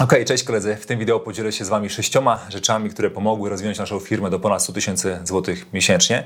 [0.00, 0.76] Ok, cześć koledzy.
[0.76, 4.40] W tym wideo podzielę się z Wami sześcioma rzeczami, które pomogły rozwinąć naszą firmę do
[4.40, 6.24] ponad 100 tysięcy złotych miesięcznie.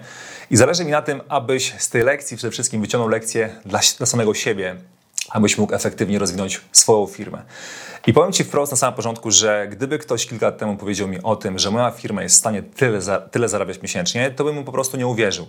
[0.50, 4.06] I zależy mi na tym, abyś z tej lekcji przede wszystkim wyciągnął lekcję dla, dla
[4.06, 4.76] samego siebie,
[5.30, 7.42] abyś mógł efektywnie rozwinąć swoją firmę.
[8.06, 11.22] I powiem Ci wprost na samym początku, że gdyby ktoś kilka lat temu powiedział mi
[11.22, 14.54] o tym, że moja firma jest w stanie tyle, za, tyle zarabiać miesięcznie, to bym
[14.54, 15.46] mu po prostu nie uwierzył.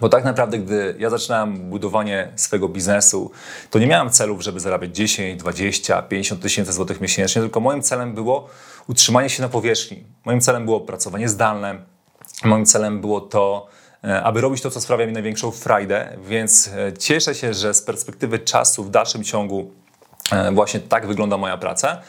[0.00, 3.30] Bo tak naprawdę, gdy ja zaczynałem budowanie swojego biznesu,
[3.70, 8.14] to nie miałem celów, żeby zarabiać 10, 20, 50 tysięcy złotych miesięcznie, tylko moim celem
[8.14, 8.48] było
[8.88, 10.04] utrzymanie się na powierzchni.
[10.24, 11.78] Moim celem było pracowanie zdalne.
[12.44, 13.66] Moim celem było to,
[14.04, 17.82] e, aby robić to, co sprawia mi największą frajdę, więc e, cieszę się, że z
[17.82, 19.70] perspektywy czasu w dalszym ciągu
[20.32, 22.02] e, właśnie tak wygląda moja praca.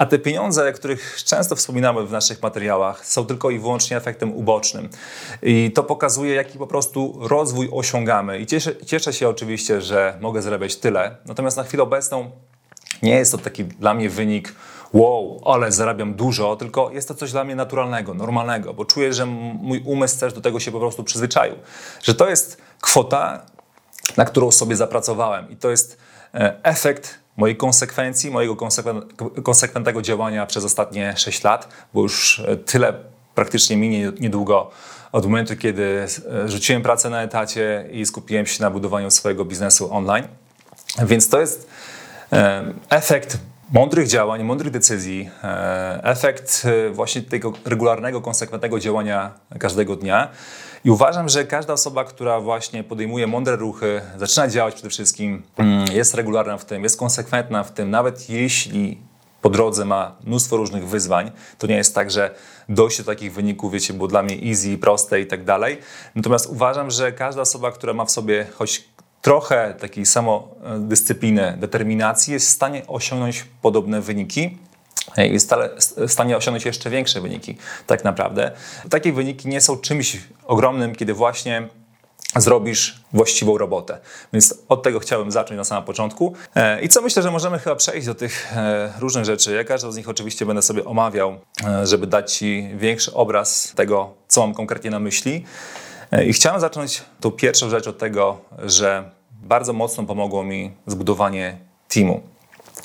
[0.00, 4.34] A te pieniądze, o których często wspominamy w naszych materiałach, są tylko i wyłącznie efektem
[4.34, 4.88] ubocznym.
[5.42, 8.38] I to pokazuje, jaki po prostu rozwój osiągamy.
[8.38, 11.16] I cieszę, cieszę się oczywiście, że mogę zarabiać tyle.
[11.26, 12.30] Natomiast na chwilę obecną
[13.02, 14.54] nie jest to taki dla mnie wynik,
[14.92, 19.26] wow, ale zarabiam dużo, tylko jest to coś dla mnie naturalnego, normalnego, bo czuję, że
[19.26, 21.54] mój umysł też do tego się po prostu przyzwyczaił.
[22.02, 23.46] Że to jest kwota,
[24.16, 25.98] na którą sobie zapracowałem i to jest
[26.34, 28.56] e, efekt mojej konsekwencji, mojego
[29.42, 32.94] konsekwentnego działania przez ostatnie 6 lat, bo już e, tyle
[33.34, 34.70] praktycznie minie niedługo
[35.12, 36.06] od momentu, kiedy
[36.44, 40.24] e, rzuciłem pracę na etacie i skupiłem się na budowaniu swojego biznesu online.
[41.02, 41.68] Więc to jest
[42.32, 43.38] e, efekt
[43.72, 45.30] mądrych działań, mądrych decyzji,
[46.02, 50.28] efekt właśnie tego regularnego, konsekwentnego działania każdego dnia.
[50.84, 55.92] I uważam, że każda osoba, która właśnie podejmuje mądre ruchy, zaczyna działać przede wszystkim, mm,
[55.92, 58.98] jest regularna w tym, jest konsekwentna w tym, nawet jeśli
[59.42, 61.30] po drodze ma mnóstwo różnych wyzwań.
[61.58, 62.34] To nie jest tak, że
[62.68, 65.78] dojście do takich wyników, wiecie, było dla mnie easy, proste i tak dalej.
[66.14, 68.84] Natomiast uważam, że każda osoba, która ma w sobie choć
[69.22, 74.58] trochę takiej samodyscypliny, determinacji, jest w stanie osiągnąć podobne wyniki
[75.16, 75.54] jest
[75.96, 78.52] w stanie osiągnąć jeszcze większe wyniki, tak naprawdę.
[78.90, 81.68] Takie wyniki nie są czymś ogromnym, kiedy właśnie
[82.36, 83.98] zrobisz właściwą robotę.
[84.32, 86.34] Więc od tego chciałem zacząć na samym początku.
[86.54, 89.54] E, I co myślę, że możemy chyba przejść do tych e, różnych rzeczy.
[89.54, 94.14] Ja każdą z nich oczywiście będę sobie omawiał, e, żeby dać Ci większy obraz tego,
[94.28, 95.44] co mam konkretnie na myśli.
[96.26, 101.58] I chciałem zacząć tą pierwszą rzecz od tego, że bardzo mocno pomogło mi zbudowanie
[101.88, 102.22] teamu.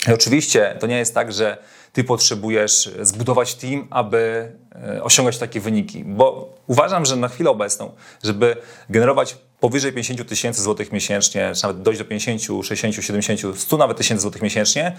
[0.08, 1.58] I oczywiście to nie jest tak, że
[1.92, 4.52] ty potrzebujesz zbudować team, aby
[4.88, 6.04] e, osiągać takie wyniki.
[6.04, 8.56] Bo uważam, że na chwilę obecną, żeby
[8.90, 13.96] generować powyżej 50 tysięcy złotych miesięcznie, czy nawet dojść do 50, 60, 70, 100 nawet
[13.96, 14.96] tysięcy złotych miesięcznie,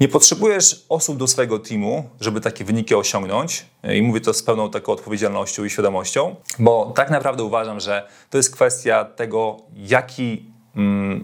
[0.00, 3.66] nie potrzebujesz osób do swojego teamu, żeby takie wyniki osiągnąć.
[3.82, 8.08] E, I mówię to z pełną taką odpowiedzialnością i świadomością, bo tak naprawdę uważam, że
[8.30, 10.49] to jest kwestia tego, jaki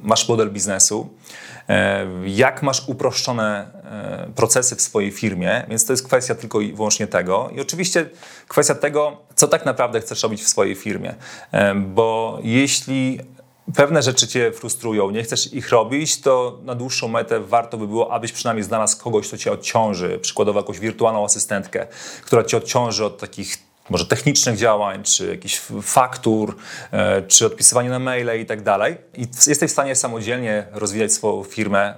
[0.02, 1.10] masz model biznesu,
[1.68, 6.72] E, jak masz uproszczone e, procesy w swojej firmie, więc to jest kwestia tylko i
[6.72, 7.50] wyłącznie tego.
[7.54, 8.10] I oczywiście
[8.48, 11.14] kwestia tego, co tak naprawdę chcesz robić w swojej firmie.
[11.52, 13.20] E, bo jeśli
[13.74, 18.12] pewne rzeczy cię frustrują, nie chcesz ich robić, to na dłuższą metę warto by było,
[18.12, 21.86] abyś przynajmniej znalazł kogoś, kto cię odciąży, przykładowo jakąś wirtualną asystentkę,
[22.24, 26.56] która cię odciąży od takich może technicznych działań, czy jakichś faktur,
[26.92, 28.97] e, czy odpisywanie na maile i tak dalej.
[29.14, 31.94] I jesteś w stanie samodzielnie rozwijać swoją firmę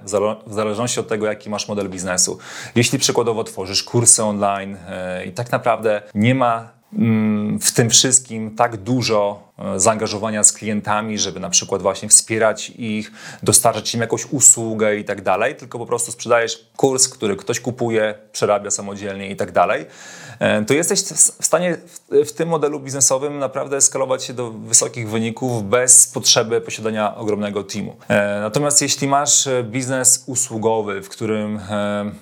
[0.47, 2.37] w zależności od tego, jaki masz model biznesu.
[2.75, 8.55] Jeśli przykładowo tworzysz kursy online e, i tak naprawdę nie ma mm, w tym wszystkim
[8.55, 13.11] tak dużo zaangażowania z klientami, żeby na przykład właśnie wspierać ich,
[13.43, 18.15] dostarczać im jakąś usługę i tak dalej, tylko po prostu sprzedajesz kurs, który ktoś kupuje,
[18.31, 19.85] przerabia samodzielnie i tak dalej,
[20.39, 21.01] e, to jesteś
[21.39, 21.77] w stanie
[22.09, 27.95] w tym modelu biznesowym naprawdę skalować się do wysokich wyników bez potrzeby posiadania ogromnego teamu.
[28.07, 31.59] E, natomiast jeśli masz biznes usługowy, w którym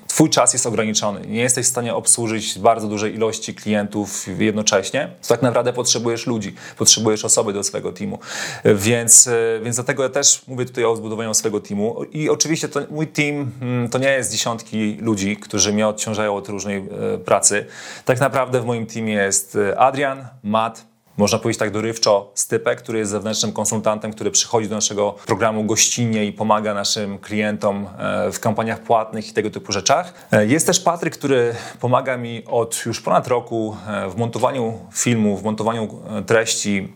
[0.08, 5.28] twój czas jest ograniczony, nie jesteś w stanie obsłużyć bardzo dużej ilości klientów jednocześnie, to
[5.28, 8.19] tak naprawdę potrzebujesz ludzi, potrzebujesz osoby do swojego teamu.
[8.65, 12.03] Więc, e, więc dlatego ja też mówię tutaj o zbudowaniu swojego teamu.
[12.03, 16.49] I oczywiście to, mój team mm, to nie jest dziesiątki ludzi, którzy mnie odciążają od
[16.49, 17.65] różnej e, pracy.
[18.06, 20.85] Tak naprawdę w moim teamie jest e, Adrian, Matt,
[21.18, 26.25] można powiedzieć tak dorywczo, Stypek, który jest zewnętrznym konsultantem, który przychodzi do naszego programu gościnnie
[26.25, 27.88] i pomaga naszym klientom
[28.31, 30.30] w kampaniach płatnych i tego typu rzeczach.
[30.47, 33.77] Jest też Patryk, który pomaga mi od już ponad roku
[34.09, 36.94] w montowaniu filmów, w montowaniu treści,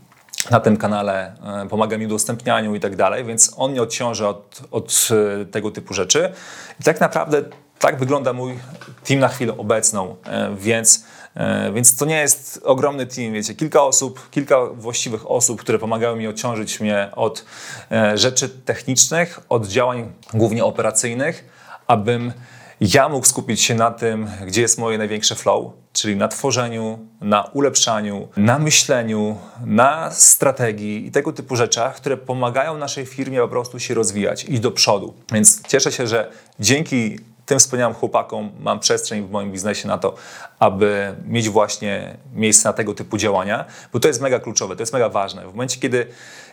[0.50, 4.28] na tym kanale, e, pomaga mi w udostępnianiu i tak dalej, więc on nie odciąży
[4.28, 5.08] od, od
[5.42, 6.32] e, tego typu rzeczy.
[6.80, 7.44] I tak naprawdę
[7.80, 8.60] tak wygląda mój
[9.04, 11.06] team na chwilę obecną, e, więc,
[11.74, 16.28] więc to nie jest ogromny team, wiecie, kilka osób, kilka właściwych osób, które pomagają mi
[16.28, 17.46] odciążyć mnie od
[18.16, 21.46] rzeczy technicznych, od działań głównie operacyjnych,
[21.88, 22.34] abym
[22.81, 27.44] ja mógł skupić się na tym, gdzie jest moje największe flow, czyli na tworzeniu, na
[27.44, 33.80] ulepszaniu, na myśleniu, na strategii i tego typu rzeczach, które pomagają naszej firmie po prostu
[33.80, 35.13] się rozwijać, iść do przodu.
[35.31, 40.16] Więc cieszę się, że dzięki tym wspaniałym chłopakom mam przestrzeń w moim biznesie na to,
[40.60, 44.94] aby mieć właśnie miejsce na tego typu działania, bo to jest mega kluczowe, to jest
[44.94, 45.42] mega ważne.
[45.42, 46.07] W momencie, kiedy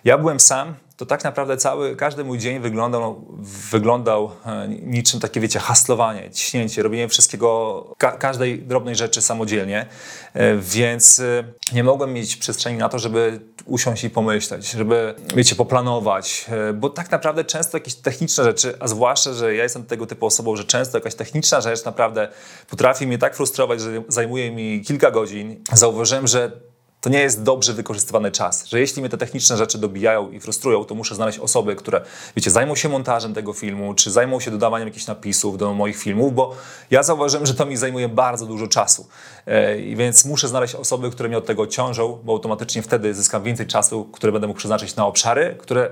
[0.04, 3.24] ja byłem sam, to tak naprawdę cały, każdy mój dzień wyglądał,
[3.70, 9.86] wyglądał e, niczym takie, wiecie, haslowanie, ciśnięcie, robienie wszystkiego, ka każdej drobnej rzeczy samodzielnie,
[10.34, 15.56] e, więc e, nie mogłem mieć przestrzeni na to, żeby usiąść i pomyśleć, żeby, wiecie,
[15.56, 20.26] poplanować, bo tak naprawdę często jakieś techniczne rzeczy, a zwłaszcza, że ja jestem tego typu
[20.26, 22.28] osobą, że często jakaś techniczna rzecz naprawdę
[22.70, 25.64] potrafi mnie tak frustrować, że zajmuje mi kilka godzin.
[25.72, 26.68] Zauważyłem, że
[27.00, 28.66] to nie jest dobrze wykorzystywany czas.
[28.66, 32.00] Że jeśli mnie te techniczne rzeczy dobijają i frustrują, to muszę znaleźć osoby, które,
[32.36, 36.34] wiecie, zajmą się montażem tego filmu, czy zajmą się dodawaniem jakichś napisów do moich filmów,
[36.34, 36.56] bo
[36.90, 39.08] ja zauważyłem, że to mi zajmuje bardzo dużo czasu.
[39.86, 43.66] I więc muszę znaleźć osoby, które mnie od tego ciążą, bo automatycznie wtedy zyskam więcej
[43.66, 45.90] czasu, które będę mógł przeznaczyć na obszary, które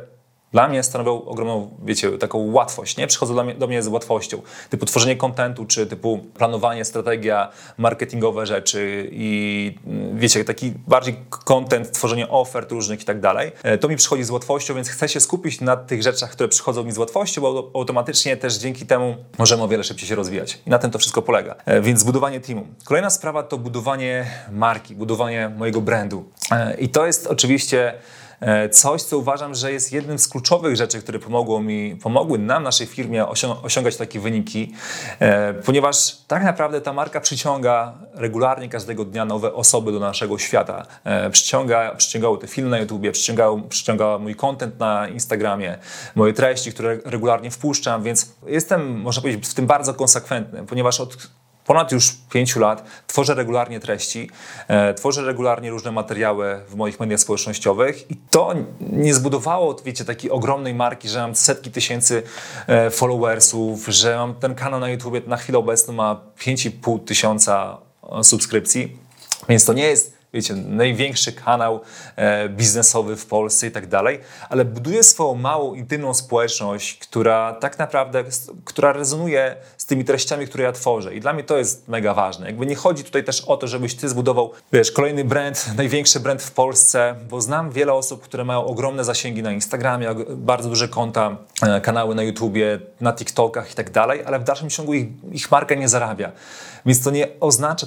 [0.53, 3.07] dla mnie stanowią ogromną, wiecie, taką łatwość, nie?
[3.07, 7.49] Przychodzą do mnie, do mnie z łatwością, typu tworzenie kontentu, czy typu planowanie, strategia,
[7.79, 13.53] marketingowe rzeczy i mm, wiecie, taki bardziej content, tworzenie ofert różnych i tak dalej.
[13.63, 16.85] E, to mi przychodzi z łatwością, więc chcę się skupić na tych rzeczach, które przychodzą
[16.85, 20.59] mi z łatwością, bo automatycznie też dzięki temu możemy o wiele szybciej się rozwijać.
[20.67, 21.55] I na tym to wszystko polega.
[21.65, 22.67] E, więc budowanie teamu.
[22.85, 26.25] Kolejna sprawa to budowanie marki, budowanie mojego brandu.
[26.51, 27.95] E, I to jest oczywiście
[28.71, 32.87] coś, co uważam, że jest jednym z kluczowych rzeczy, które pomogło mi, pomogły nam, naszej
[32.87, 33.27] firmie
[33.63, 34.73] osiągać takie wyniki,
[35.19, 40.87] e, ponieważ tak naprawdę ta marka przyciąga regularnie każdego dnia nowe osoby do naszego świata.
[41.05, 45.79] E, przyciąga, przyciągało te filmy na YouTubie, przyciągał, przyciągał mój content na Instagramie,
[46.15, 51.17] moje treści, które regularnie wpuszczam, więc jestem, można powiedzieć, w tym bardzo konsekwentny, ponieważ od
[51.67, 54.31] ponad już pięciu lat tworzę regularnie treści,
[54.69, 60.31] e, tworzę regularnie różne materiały w moich mediach społecznościowych i to nie zbudowało, wiecie, takiej
[60.31, 62.23] ogromnej marki, że mam setki tysięcy
[62.67, 67.79] e, followersów, że mam ten kanał na YouTube na chwilę obecną ma 5,5 tysiąca
[68.21, 68.97] e, subskrypcji,
[69.49, 71.81] więc to nie jest wiecie, największy kanał
[72.17, 77.79] e, biznesowy w Polsce i tak dalej, ale buduje swoją małą, intymną społeczność, która tak
[77.79, 78.25] naprawdę,
[78.65, 81.15] która rezonuje z tymi treściami, które ja tworzę.
[81.15, 82.47] I dla mnie to jest mega ważne.
[82.47, 86.43] Jakby nie chodzi tutaj też o to, żebyś ty zbudował, wiesz, kolejny brand, największy brand
[86.43, 91.37] w Polsce, bo znam wiele osób, które mają ogromne zasięgi na Instagramie, bardzo duże konta,
[91.63, 95.51] e, kanały na YouTubie, na TikTokach i tak dalej, ale w dalszym ciągu ich, ich
[95.51, 96.33] marka nie zarabia.
[96.87, 97.87] Więc to nie oznacza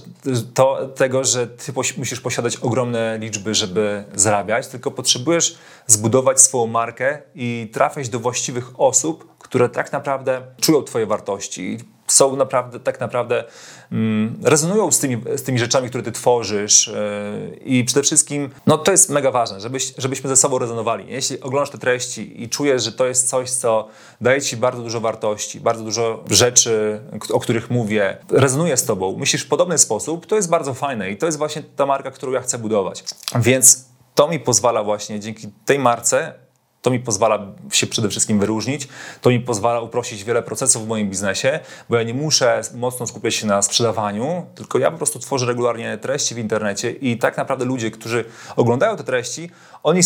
[0.54, 5.58] to, tego, że ty musisz posiadać ogromne liczby, żeby zarabiać, tylko potrzebujesz
[5.88, 11.78] zbudować swoją markę i trafiać do właściwych osób, które tak naprawdę czują Twoje wartości
[12.12, 13.44] są naprawdę, tak naprawdę
[13.92, 18.78] mm, rezonują z tymi, z tymi rzeczami, które ty tworzysz yy, i przede wszystkim, no
[18.78, 21.06] to jest mega ważne, żebyś, żebyśmy ze sobą rezonowali.
[21.08, 23.88] Jeśli oglądasz te treści i czujesz, że to jest coś, co
[24.22, 27.02] daje ci bardzo dużo wartości, bardzo dużo rzeczy,
[27.34, 31.18] o których mówię, rezonuje z tobą, myślisz w podobny sposób, to jest bardzo fajne i
[31.18, 33.04] to jest właśnie ta marka, którą ja chcę budować.
[33.36, 33.86] Więc
[34.16, 36.34] to mi pozwala właśnie dzięki tej marce
[36.82, 37.40] to mi pozwala
[37.72, 38.88] się przede wszystkim wyróżnić,
[39.22, 41.60] to mi pozwala uprościć wiele procesów w moim biznesie,
[41.90, 45.98] bo ja nie muszę mocno skupiać się na sprzedawaniu, tylko ja po prostu tworzę regularnie
[45.98, 49.50] treści w internecie i tak naprawdę ludzie, którzy oglądają te treści,
[49.84, 50.02] oni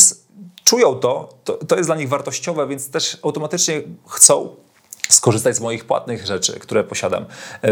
[0.63, 4.56] czują to, to, to jest dla nich wartościowe, więc też automatycznie chcą
[5.10, 7.25] skorzystać z moich płatnych rzeczy, które posiadam.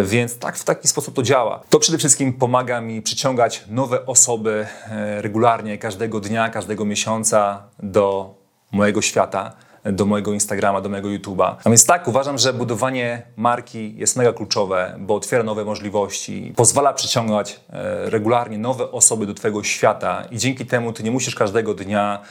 [0.04, 1.64] Więc tak w taki sposób to działa.
[1.70, 8.41] To przede wszystkim pomaga mi przyciągać nowe osoby e, regularnie, każdego dnia, każdego miesiąca do
[8.72, 9.54] mojego świata,
[9.86, 11.56] do mojego Instagrama, do mojego YouTube'a.
[11.64, 16.94] A więc tak, uważam, że budowanie marki jest mega kluczowe, bo otwiera nowe możliwości, pozwala
[16.94, 21.74] przyciągać e, regularnie nowe osoby do Twojego świata i dzięki temu Ty nie musisz każdego
[21.74, 22.22] dnia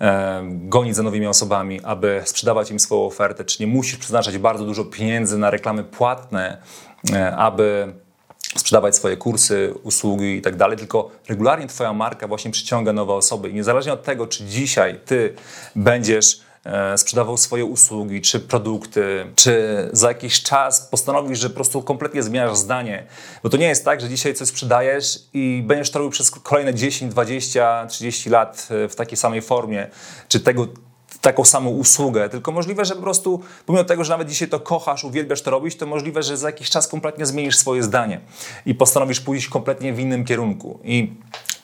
[0.00, 4.64] e, gonić za nowymi osobami, aby sprzedawać im swoją ofertę, czy nie musisz przeznaczać bardzo
[4.64, 6.58] dużo pieniędzy na reklamy płatne,
[7.12, 7.92] e, aby
[8.56, 13.48] sprzedawać swoje kursy, usługi i tak dalej, tylko regularnie Twoja marka właśnie przyciąga nowe osoby
[13.48, 15.34] i niezależnie od tego, czy dzisiaj Ty
[15.76, 21.82] będziesz e, sprzedawał swoje usługi czy produkty, czy za jakiś czas postanowisz, że po prostu
[21.82, 23.06] kompletnie zmieniasz zdanie.
[23.42, 26.74] Bo to nie jest tak, że dzisiaj coś sprzedajesz i będziesz to robił przez kolejne
[26.74, 29.86] 10, 20, 30 lat e, w takiej samej formie,
[30.28, 30.66] czy tego
[31.20, 35.04] taką samą usługę, tylko możliwe, że po prostu, pomimo tego, że nawet dzisiaj to kochasz,
[35.04, 38.20] uwielbiasz to robić, to możliwe, że za jakiś czas kompletnie zmienisz swoje zdanie
[38.66, 40.80] i postanowisz pójść kompletnie w innym kierunku.
[40.84, 41.12] I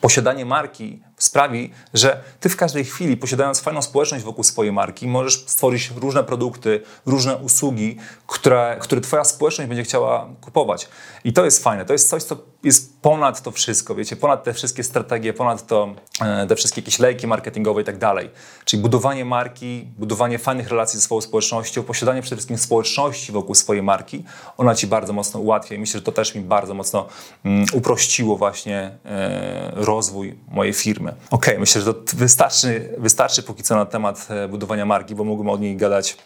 [0.01, 5.45] posiadanie marki sprawi, że ty w każdej chwili, posiadając fajną społeczność wokół swojej marki, możesz
[5.47, 10.87] stworzyć różne produkty, różne usługi, które, które twoja społeczność będzie chciała kupować.
[11.23, 11.85] I to jest fajne.
[11.85, 15.95] To jest coś, co jest ponad to wszystko, wiecie, ponad te wszystkie strategie, ponad to,
[16.21, 18.29] e, te wszystkie jakieś lejki marketingowe i tak dalej.
[18.65, 23.83] Czyli budowanie marki, budowanie fajnych relacji ze swoją społecznością, posiadanie przede wszystkim społeczności wokół swojej
[23.83, 24.23] marki,
[24.57, 27.07] ona ci bardzo mocno ułatwia i myślę, że to też mi bardzo mocno
[27.45, 31.04] um, uprościło właśnie e, rozwój mojej firmy.
[31.31, 35.49] Ok, myślę, że to wystarczy, wystarczy póki co na temat e, budowania marki, bo mógłbym
[35.49, 36.17] o niej gadać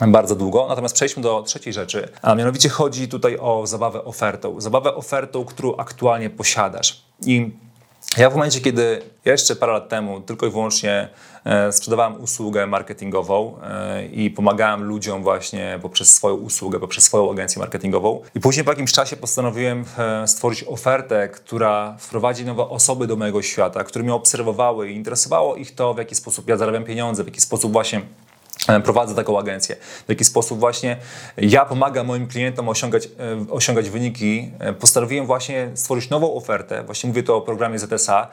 [0.00, 0.66] bardzo długo.
[0.68, 4.60] Natomiast przejdźmy do trzeciej rzeczy, a mianowicie chodzi tutaj o zabawę ofertą.
[4.60, 7.04] Zabawę ofertą, którą aktualnie posiadasz.
[7.26, 7.50] I
[8.16, 11.08] ja w momencie, kiedy jeszcze parę lat temu tylko i wyłącznie
[11.44, 17.60] e, sprzedawałem usługę marketingową e, i pomagałem ludziom właśnie poprzez swoją usługę, poprzez swoją agencję
[17.60, 18.22] marketingową.
[18.34, 23.42] I później po jakimś czasie postanowiłem e, stworzyć ofertę, która wprowadzi nowe osoby do mojego
[23.42, 27.26] świata, które mnie obserwowały i interesowało ich to, w jaki sposób ja zarabiam pieniądze, w
[27.26, 28.02] jaki sposób właśnie
[28.84, 29.76] prowadzę taką agencję.
[29.76, 30.96] W jaki sposób właśnie
[31.36, 34.52] ja pomagam moim klientom osiągać, e, osiągać wyniki.
[34.58, 38.28] E, postanowiłem właśnie stworzyć nową ofertę, właśnie mówię tu o programie ZSA,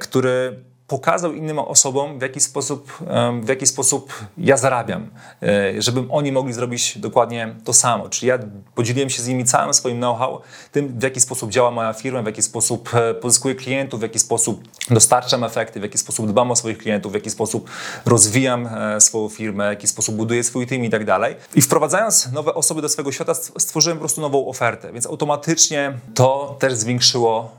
[0.00, 2.98] który pokazał innym osobom, w jaki sposób,
[3.42, 5.10] w jaki sposób ja zarabiam,
[5.42, 8.08] e, żeby oni mogli zrobić dokładnie to samo.
[8.08, 8.38] Czyli ja
[8.74, 10.40] podzieliłem się z nimi całym swoim know-how,
[10.72, 14.18] tym, w jaki sposób działa moja firma, w jaki sposób e, pozyskuję klientów, w jaki
[14.18, 17.70] sposób dostarczam efekty, w jaki sposób dbam o swoich klientów, w jaki sposób
[18.04, 21.36] rozwijam e, swoją firmę, w jaki sposób buduję swój team i tak dalej.
[21.54, 26.56] I wprowadzając nowe osoby do swojego świata, stworzyłem po prostu nową ofertę, więc automatycznie to
[26.58, 27.56] też zwiększyło,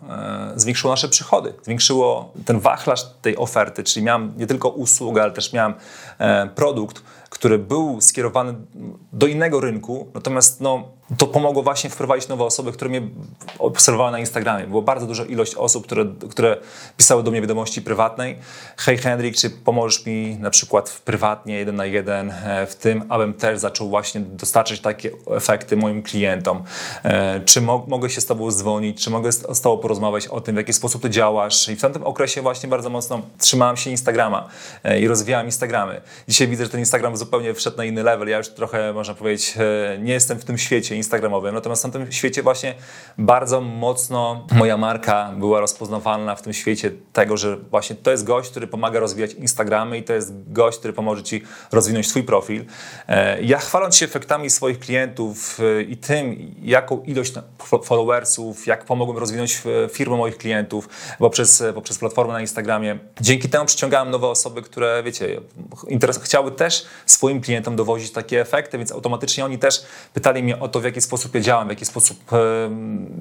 [0.56, 5.54] zwiększyło nasze przychody, zwiększyło ten wachlarz tej oferty, czyli miałem nie tylko usługę, ale też
[5.54, 5.74] miałem
[6.18, 8.54] e, produkt, który był skierowany
[9.14, 13.02] do innego rynku, natomiast no, to pomogło właśnie wprowadzić nowe osoby, które mnie
[13.60, 14.68] obserwowały na Instagramie.
[14.68, 16.58] Było bardzo duża ilość osób, które, które
[16.98, 18.38] pisały do mnie wiadomości prywatnej.
[18.78, 23.34] Hej Henryk, czy pomożesz mi na przykład prywatnie, jeden na jeden e, w tym, abym
[23.34, 26.64] też zaczął właśnie dostarczać takie efekty moim klientom?
[27.04, 29.04] E, czy mo mogę się z Tobą dzwonić?
[29.04, 31.70] Czy mogę z Tobą porozmawiać o tym, w jaki sposób Ty działasz?
[31.70, 34.50] I w tamtym okresie właśnie bardzo mocno trzymałem się Instagrama
[34.84, 36.02] e, i rozwijałem Instagramy.
[36.28, 38.28] Dzisiaj widzę, że ten Instagram zupełnie wszedł na inny level.
[38.28, 39.54] Ja już trochę, można powiedzieć,
[40.00, 41.56] nie jestem w tym świecie instagramowym.
[41.56, 42.76] Natomiast na tym świecie właśnie
[43.18, 48.52] bardzo mocno moja marka była rozpoznawalna w tym świecie tego, że właśnie to jest gość,
[48.52, 52.66] który pomaga rozwijać Instagramy i to jest gość, który pomoże Ci rozwinąć swój profil.
[53.08, 57.34] E, ja chwaląc się efektami swoich klientów e, i tym, jaką ilość
[57.84, 60.90] followersów, jak pomogłem rozwinąć e, firmę moich klientów
[61.20, 65.42] poprzez, poprzez platformę na Instagramie, dzięki temu przyciągałem nowe osoby, które, wiecie,
[65.88, 70.68] interes, chciały też swoim klientom dowozić takie efekty, więc automatycznie oni też pytali mnie o
[70.68, 72.18] to, w jaki sposób ja działam, w jaki sposób,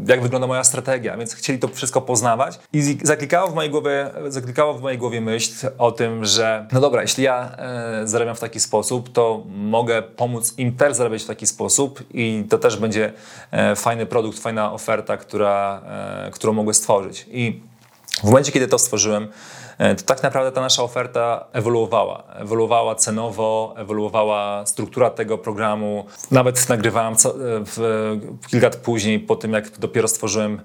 [0.06, 4.74] jak wygląda moja strategia, więc chcieli to wszystko poznawać i zaklikało w mojej głowie, zaklikało
[4.74, 8.60] w mojej głowie myśl o tym, że no dobra, jeśli ja e, zarabiam w taki
[8.60, 13.12] sposób, to mogę pomóc im też zarabiać w taki sposób i to też będzie
[13.50, 15.82] e, fajny produkt, fajna oferta, która,
[16.26, 17.26] e, którą mogę stworzyć.
[17.30, 17.60] I
[18.22, 19.28] w momencie, kiedy to stworzyłem,
[19.78, 22.22] to tak naprawdę ta nasza oferta ewoluowała.
[22.34, 26.06] Ewoluowała cenowo, ewoluowała struktura tego programu.
[26.30, 27.16] Nawet nagrywałem e,
[27.66, 28.16] w,
[28.50, 30.60] kilka lat później, po tym jak dopiero stworzyłem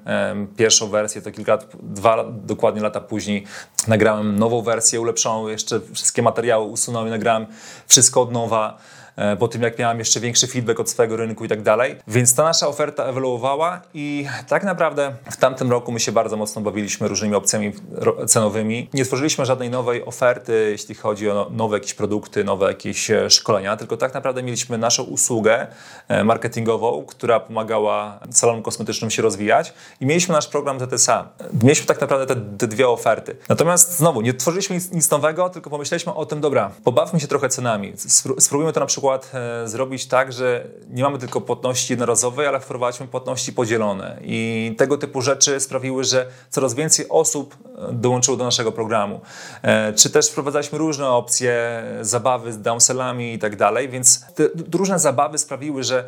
[0.58, 3.44] pierwszą wersję, to kilka, dwa dokładnie lata później
[3.88, 7.46] nagrałem nową wersję, ulepszoną, jeszcze wszystkie materiały usunąłem, nagrałem
[7.88, 8.78] wszystko od nowa.
[9.16, 11.96] E, po tym jak miałem jeszcze większy feedback od swojego rynku i tak dalej.
[12.08, 16.62] Więc ta nasza oferta ewoluowała i tak naprawdę w tamtym roku my się bardzo mocno
[16.62, 17.74] bawiliśmy różnymi opcjami
[18.28, 18.90] cenowymi.
[18.94, 23.30] Nie tworzyliśmy żadnej nowej oferty, jeśli chodzi o no, nowe jakieś produkty, nowe jakieś e,
[23.30, 25.68] szkolenia, tylko tak naprawdę mieliśmy naszą usługę
[26.08, 31.30] e, marketingową, która pomagała salonom kosmetycznym się rozwijać i mieliśmy nasz program TTSA.
[31.64, 33.36] Mieliśmy tak naprawdę te, te dwie oferty.
[33.50, 37.50] Natomiast znowu, nie tworzyliśmy nic, nic nowego, tylko pomyśleliśmy o tym, dobra, pobawmy się trochę
[37.50, 37.94] cenami.
[38.40, 42.60] Spróbujmy to na przykład przykład e, zrobić tak, że nie mamy tylko płatności jednorazowej, ale
[42.60, 44.18] wprowadzimy płatności podzielone.
[44.24, 47.56] I tego typu rzeczy sprawiły, że coraz więcej osób
[47.90, 49.22] e, dołączyło do naszego programu.
[49.62, 54.44] E, czy też wprowadzaliśmy różne opcje, zabawy z downsellami i tak dalej, więc te
[54.74, 56.04] różne zabawy sprawiły, że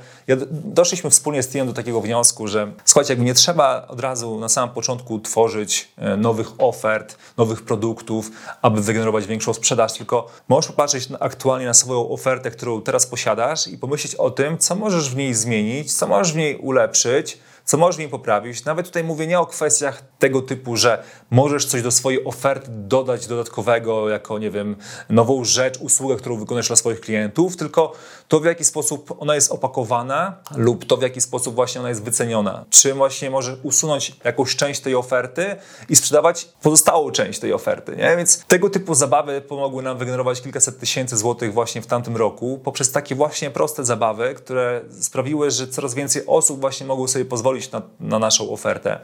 [0.51, 4.50] doszliśmy wspólnie z Tiem do takiego wniosku, że słuchajcie, jakby nie trzeba od razu na
[4.50, 8.31] samym początku tworzyć nowych ofert, nowych produktów,
[8.62, 13.77] aby wygenerować większą sprzedaż, tylko możesz popatrzeć aktualnie na swoją ofertę, którą teraz posiadasz i
[13.77, 17.98] pomyśleć o tym, co możesz w niej zmienić, co możesz w niej ulepszyć, co możesz
[18.00, 18.65] mi poprawić.
[18.65, 23.27] Nawet tutaj mówię nie o kwestiach tego typu, że możesz coś do swojej oferty dodać
[23.27, 24.75] dodatkowego, jako, nie wiem,
[25.10, 27.93] nową rzecz, usługę, którą wykonujesz dla swoich klientów, tylko
[28.27, 32.03] to, w jaki sposób ona jest opakowana lub to, w jaki sposób właśnie ona jest
[32.03, 32.65] wyceniona.
[32.70, 35.55] Czy właśnie możesz usunąć jakąś część tej oferty
[35.89, 38.17] i sprzedawać pozostałą część tej oferty, nie?
[38.17, 42.91] Więc tego typu zabawy pomogły nam wygenerować kilkaset tysięcy złotych właśnie w tamtym roku poprzez
[42.91, 47.81] takie właśnie proste zabawy, które sprawiły, że coraz więcej osób właśnie mogło sobie pozwolić na,
[48.00, 49.00] na naszą ofertę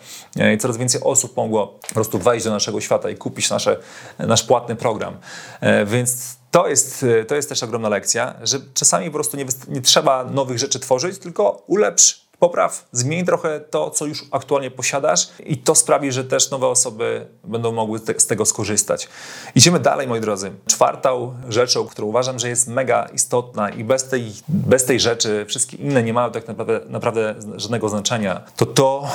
[0.56, 3.78] i coraz więcej osób mogło po prostu wejść do naszego świata i kupić nasze,
[4.20, 5.18] nasz płatny program.
[5.62, 9.82] E, więc to jest, to jest też ogromna lekcja, że czasami po prostu nie, nie
[9.82, 15.58] trzeba nowych rzeczy tworzyć, tylko ulepsz popraw, zmień trochę to, co już aktualnie posiadasz i
[15.58, 19.10] to sprawi, że też nowe osoby będą mogły z tego skorzystać.
[19.56, 20.52] Idziemy dalej, moi drodzy.
[20.68, 25.78] Czwartą rzeczą, którą uważam, że jest mega istotna i bez tej, bez tej rzeczy wszystkie
[25.78, 29.10] inne nie mają tak naprawdę, naprawdę żadnego znaczenia, to to,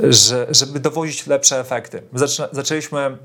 [0.00, 2.02] że, żeby dowozić lepsze efekty.
[2.12, 2.18] My
[2.52, 3.18] zaczęliśmy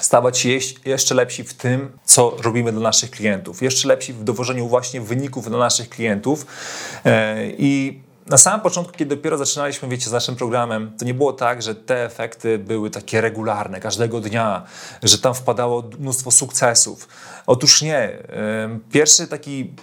[0.00, 0.46] stawać
[0.84, 5.48] jeszcze lepsi w tym, co robimy dla naszych klientów, jeszcze lepsi w dowożeniu właśnie wyników
[5.48, 6.46] dla naszych klientów
[7.04, 11.32] e, i na samym początku, kiedy dopiero zaczynaliśmy, wiecie, z naszym programem, to nie było
[11.32, 14.62] tak, że te efekty były takie regularne, każdego dnia,
[15.02, 17.08] że tam wpadało mnóstwo sukcesów.
[17.46, 18.18] Otóż nie.
[18.92, 19.74] Pierwszy taki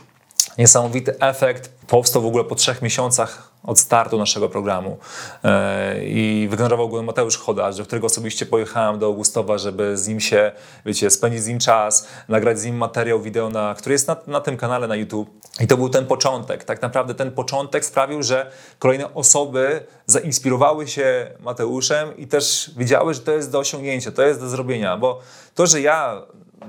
[0.58, 4.98] niesamowity efekt powstał w ogóle po trzech miesiącach od startu naszego programu
[5.44, 10.20] e, i wygenerował go Mateusz Chodarz, do którego osobiście pojechałem do Augustowa, żeby z nim
[10.20, 10.52] się,
[10.86, 14.42] wiecie, spędzić z nim czas, nagrać z nim materiał wideo, na, który jest na, na
[14.42, 15.30] tym kanale na YouTube.
[15.60, 16.64] I to był ten początek.
[16.64, 23.20] Tak naprawdę ten początek sprawił, że kolejne osoby zainspirowały się Mateuszem i też wiedziały, że
[23.20, 25.20] to jest do osiągnięcia, to jest do zrobienia, bo
[25.56, 26.22] to, że ja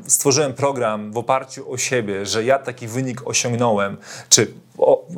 [0.06, 3.97] stworzyłem program w oparciu o siebie, że ja taki wynik osiągnąłem,
[4.28, 4.54] czy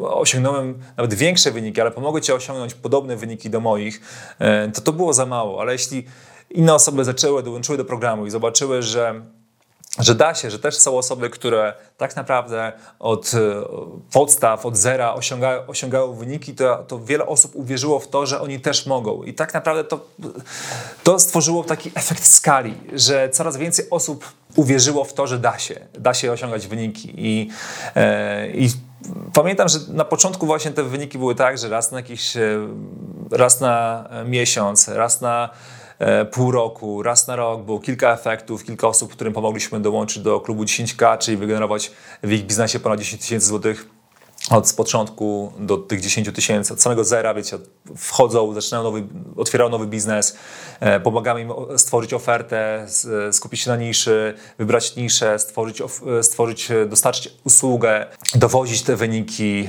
[0.01, 4.01] osiągnąłem nawet większe wyniki, ale pomogę Ci osiągnąć podobne wyniki do moich,
[4.39, 5.61] e, to to było za mało.
[5.61, 6.07] Ale jeśli
[6.51, 9.23] inne osoby zaczęły, dołączyły do programu i zobaczyły, że
[9.99, 13.39] że da się, że też są osoby, które tak naprawdę od e,
[14.13, 18.61] podstaw, od zera osiągają, osiągają wyniki, to, to wiele osób uwierzyło w to, że oni
[18.61, 19.23] też mogą.
[19.23, 20.07] I tak naprawdę to,
[21.03, 25.87] to stworzyło taki efekt skali, że coraz więcej osób uwierzyło w to, że da się,
[25.99, 27.15] da się osiągać wyniki.
[27.17, 27.51] I,
[27.95, 28.71] e, i
[29.33, 32.69] pamiętam, że na początku właśnie te wyniki były tak, że raz na jakiś, e,
[33.31, 35.51] raz na miesiąc, raz na
[36.03, 40.41] E, pół roku, raz na rok, było kilka efektów, kilka osób, którym pomogliśmy dołączyć do
[40.41, 41.91] klubu 10K, czyli wygenerować
[42.23, 43.89] w ich biznesie ponad 10 tysięcy złotych
[44.51, 47.59] od początku do tych 10 tysięcy, od samego zera, wiecie,
[47.97, 49.03] wchodzą, zaczynają nowy,
[49.37, 50.37] otwierają nowy biznes,
[50.81, 52.87] e, pomagamy im stworzyć ofertę,
[53.33, 59.69] skupić się na niszy, wybrać niszę, stworzyć, e, stworzyć, e, dostarczyć usługę, dowozić te wyniki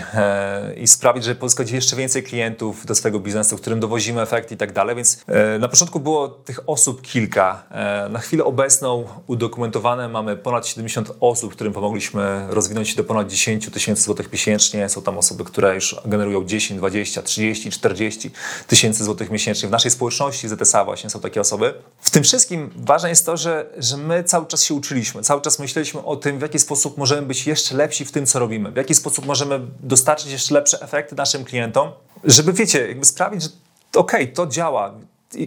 [0.78, 4.72] i sprawić, żeby pozyskać jeszcze więcej klientów do swojego biznesu, którym dowozimy efekty i tak
[4.72, 4.96] dalej.
[4.96, 5.26] Więc
[5.60, 7.64] na początku było tych osób kilka.
[8.10, 13.70] Na chwilę obecną udokumentowane mamy ponad 70 osób, którym pomogliśmy rozwinąć się do ponad 10
[13.70, 14.90] tysięcy złotych miesięcznie miesięcznie.
[14.90, 18.32] Są tam osoby, które już generują 10, 20, 30, 40
[18.68, 19.70] tysięcy złotych miesięcznie.
[19.70, 21.74] W naszej społeczności ZSA właśnie są takie osoby.
[22.02, 25.60] W tym wszystkim ważne jest to, że, że my cały czas się uczyliśmy, cały czas
[25.60, 28.76] myśleliśmy o tym, w jaki sposób możemy być jeszcze lepsi w tym, co robimy, w
[28.76, 31.92] jaki sposób możemy dostarczyć jeszcze lepsze efekty naszym klientom,
[32.24, 33.50] żeby, wiecie, jakby sprawić, że
[33.96, 34.94] okej, okay, to działa,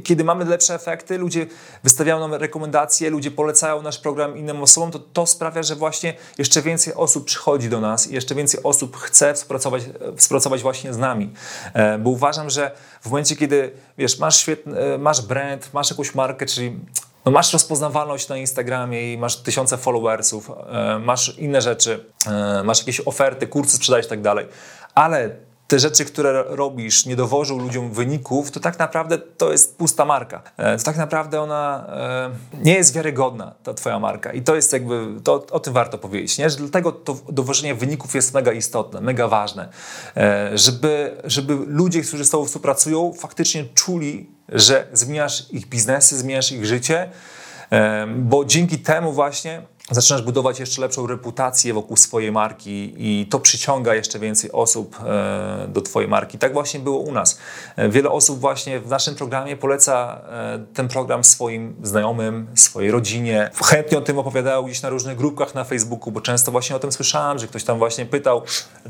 [0.04, 1.46] kiedy mamy lepsze efekty, ludzie
[1.84, 6.62] wystawiają nam rekomendacje, ludzie polecają nasz program innym osobom, to to sprawia, że właśnie jeszcze
[6.62, 9.82] więcej osób przychodzi do nas i jeszcze więcej osób chce współpracować,
[10.16, 11.32] współpracować właśnie z nami.
[11.74, 12.70] E, bo uważam, że
[13.00, 16.78] w momencie, kiedy wiesz, masz, świetny, e, masz brand, masz jakąś markę, czyli
[17.24, 22.04] no masz rozpoznawalność na Instagramie i masz tysiące followersów, e, masz inne rzeczy,
[22.64, 24.46] masz jakieś oferty, kursy sprzedajesz i tak dalej,
[24.94, 30.04] ale te rzeczy, które robisz, nie dowożą ludziom wyników, to tak naprawdę to jest pusta
[30.04, 30.42] marka.
[30.56, 34.32] E, to tak naprawdę ona e, nie jest wiarygodna, ta twoja marka.
[34.32, 36.50] I to jest jakby, to, o tym warto powiedzieć, nie?
[36.50, 39.68] że dlatego to dowożenie wyników jest mega istotne, mega ważne,
[40.16, 46.52] e, żeby, żeby ludzie, którzy z tobą współpracują, faktycznie czuli, że zmieniasz ich biznesy, zmieniasz
[46.52, 47.10] ich życie,
[48.16, 53.94] bo dzięki temu właśnie zaczynasz budować jeszcze lepszą reputację wokół swojej marki i to przyciąga
[53.94, 56.38] jeszcze więcej osób e, do Twojej marki.
[56.38, 57.38] Tak właśnie było u nas.
[57.76, 63.50] E, wiele osób właśnie w naszym programie poleca e, ten program swoim znajomym, swojej rodzinie.
[63.64, 66.92] Chętnie o tym opowiadają gdzieś na różnych grupkach na Facebooku, bo często właśnie o tym
[66.92, 68.42] słyszałem, że ktoś tam właśnie pytał,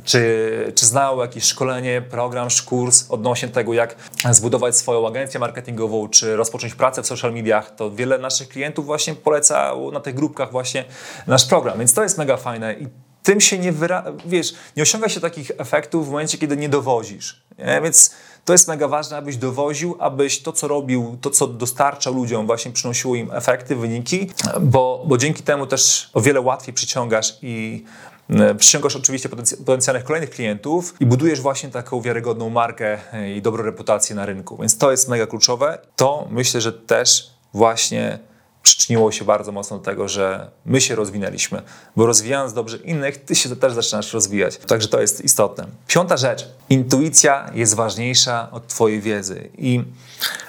[0.04, 3.96] czy, czy znał jakieś szkolenie, program, kurs odnośnie tego, jak
[4.30, 7.74] zbudować swoją agencję marketingową, czy rozpocząć pracę w social mediach.
[7.74, 10.85] To wiele naszych klientów właśnie polecało na tych grupkach właśnie
[11.26, 12.86] nasz program, więc to jest mega fajne i
[13.26, 14.04] tym się nie wyra...
[14.26, 17.42] wiesz, nie osiąga się takich efektów w momencie, kiedy nie dowozisz.
[17.58, 17.80] Nie?
[17.82, 22.46] Więc to jest mega ważne, abyś dowoził, abyś to, co robił, to, co dostarczał ludziom,
[22.46, 27.84] właśnie przynosiło im efekty, wyniki, bo, bo dzięki temu też o wiele łatwiej przyciągasz i
[28.30, 29.28] e, Przyciągasz oczywiście
[29.64, 34.56] potencjalnych kolejnych klientów i budujesz właśnie taką wiarygodną markę e, i dobrą reputację na rynku.
[34.60, 35.78] Więc to jest mega kluczowe.
[35.96, 38.18] To myślę, że też właśnie
[38.66, 41.62] przyczyniło się bardzo mocno do tego, że my się rozwinęliśmy,
[41.96, 44.56] bo rozwijając dobrze innych, ty się też zaczynasz rozwijać.
[44.56, 45.66] Także to jest istotne.
[45.86, 46.48] Piąta rzecz.
[46.70, 49.50] Intuicja jest ważniejsza od twojej wiedzy.
[49.58, 49.82] I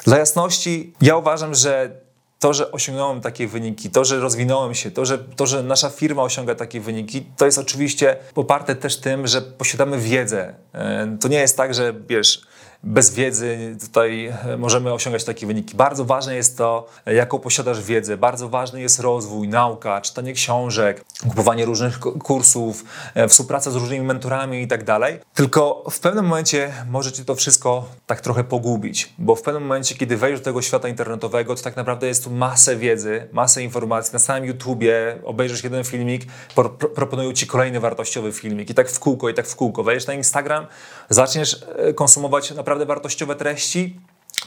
[0.05, 1.91] dla jasności, ja uważam, że
[2.39, 6.23] to, że osiągnąłem takie wyniki, to, że rozwinąłem się, to że, to, że nasza firma
[6.23, 10.53] osiąga takie wyniki, to jest oczywiście poparte też tym, że posiadamy wiedzę.
[10.73, 12.41] E, to nie jest tak, że wiesz,
[12.83, 15.75] bez wiedzy tutaj możemy osiągać takie wyniki.
[15.75, 21.65] Bardzo ważne jest to, jaką posiadasz wiedzę, bardzo ważny jest rozwój, nauka, czytanie książek, kupowanie
[21.65, 22.83] różnych kursów,
[23.15, 25.19] e, współpraca z różnymi mentorami i tak dalej.
[25.33, 29.95] Tylko w pewnym momencie może cię to wszystko tak trochę pogubić, bo w pewnym momencie,
[29.95, 34.13] kiedy wejdziesz do tego świata internetowego, to tak naprawdę jest tu masę wiedzy, masę informacji.
[34.13, 38.99] Na samym YouTubie obejrzysz jeden filmik, pro proponują ci kolejny wartościowy filmik i tak w
[38.99, 39.83] kółko, i tak w kółko.
[39.83, 40.67] Wejdziesz na Instagram,
[41.09, 43.99] zaczniesz e, konsumować naprawdę wartościowe treści,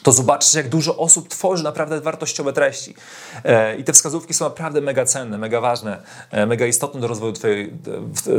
[0.02, 2.94] to zobaczysz, jak dużo osób tworzy naprawdę wartościowe treści.
[3.44, 7.32] E, I te wskazówki są naprawdę mega cenne, mega ważne, e, mega istotne do rozwoju
[7.32, 7.72] twojej,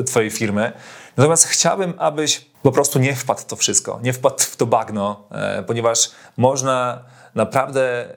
[0.05, 0.71] twojej firmy.
[1.17, 5.23] Natomiast chciałbym, abyś po prostu nie wpadł w to wszystko, nie wpadł w to bagno,
[5.31, 7.03] e, ponieważ można
[7.35, 8.15] naprawdę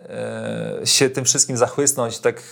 [0.85, 2.43] się tym wszystkim zachłysnąć, tak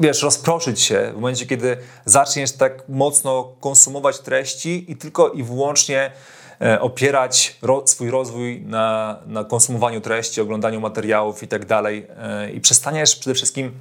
[0.00, 6.10] wiesz, rozproszyć się w momencie, kiedy zaczniesz tak mocno konsumować treści i tylko i wyłącznie
[6.10, 6.12] E,
[6.80, 12.60] opierać ro, swój rozwój na, na konsumowaniu treści, oglądaniu materiałów i tak dalej e, i
[12.60, 13.72] przestaniesz przede wszystkim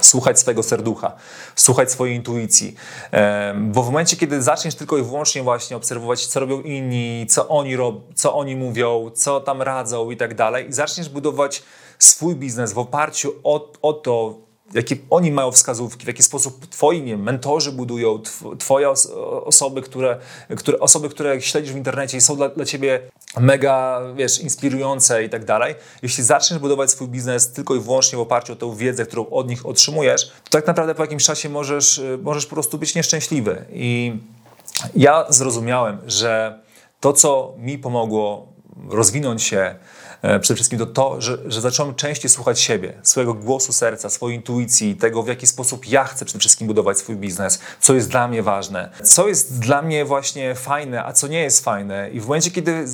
[0.00, 1.12] słuchać swojego serducha,
[1.56, 2.74] słuchać swojej intuicji.
[3.12, 7.48] E, bo w momencie, kiedy zaczniesz tylko i wyłącznie właśnie obserwować, co robią inni, co
[7.48, 11.62] oni, rob, co oni mówią, co tam radzą i tak dalej, i zaczniesz budować
[11.98, 14.38] swój biznes w oparciu o, o to,
[14.74, 18.22] jakie oni mają wskazówki, w jaki sposób twoi nie, mentorzy budują,
[18.58, 18.90] twoje
[19.44, 20.18] osoby, które,
[20.56, 23.00] które, osoby, które śledzisz w internecie i są dla, dla ciebie
[23.40, 25.74] mega, wiesz, inspirujące i tak dalej.
[26.02, 29.48] Jeśli zaczniesz budować swój biznes tylko i wyłącznie w oparciu o tę wiedzę, którą od
[29.48, 33.64] nich otrzymujesz, to tak naprawdę po jakimś czasie możesz, możesz po prostu być nieszczęśliwy.
[33.72, 34.16] I
[34.96, 36.58] ja zrozumiałem, że
[37.00, 38.54] to, co mi pomogło
[38.88, 39.74] rozwinąć się,
[40.40, 44.96] przede wszystkim to to, że, że zacząłem częściej słuchać siebie, swojego głosu serca, swojej intuicji,
[44.96, 48.42] tego w jaki sposób ja chcę przede wszystkim budować swój biznes, co jest dla mnie
[48.42, 52.10] ważne, co jest dla mnie właśnie fajne, a co nie jest fajne.
[52.10, 52.84] I w momencie, kiedy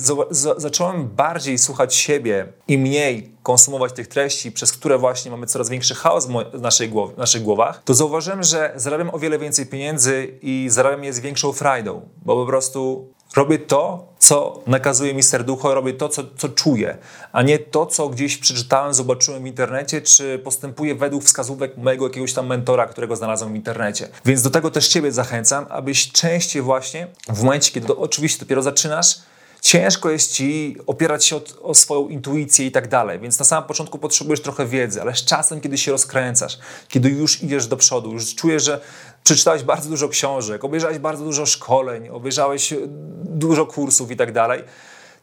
[0.57, 5.95] zacząłem bardziej słuchać siebie i mniej konsumować tych treści, przez które właśnie mamy coraz większy
[5.95, 10.67] chaos w naszej głowie, naszych głowach, to zauważyłem, że zarabiam o wiele więcej pieniędzy i
[10.69, 15.93] zarabiam je z większą frajdą, bo po prostu robię to, co nakazuje mi serducho, robię
[15.93, 16.97] to, co, co czuję,
[17.31, 22.33] a nie to, co gdzieś przeczytałem, zobaczyłem w internecie, czy postępuję według wskazówek mojego jakiegoś
[22.33, 24.09] tam mentora, którego znalazłem w internecie.
[24.25, 28.61] Więc do tego też Ciebie zachęcam, abyś częściej właśnie, w momencie, kiedy to oczywiście dopiero
[28.61, 29.21] zaczynasz,
[29.61, 33.97] ciężko jest ci opierać się o, swoją intuicję i tak dalej, więc na samym początku
[33.97, 38.35] potrzebujesz trochę wiedzy, ale z czasem, kiedy się rozkręcasz, kiedy już idziesz do przodu, już
[38.35, 38.81] czujesz, że
[39.23, 42.77] przeczytałeś bardzo dużo książek, obejrzałeś bardzo dużo szkoleń, obejrzałeś e,
[43.23, 44.63] dużo kursów i tak dalej,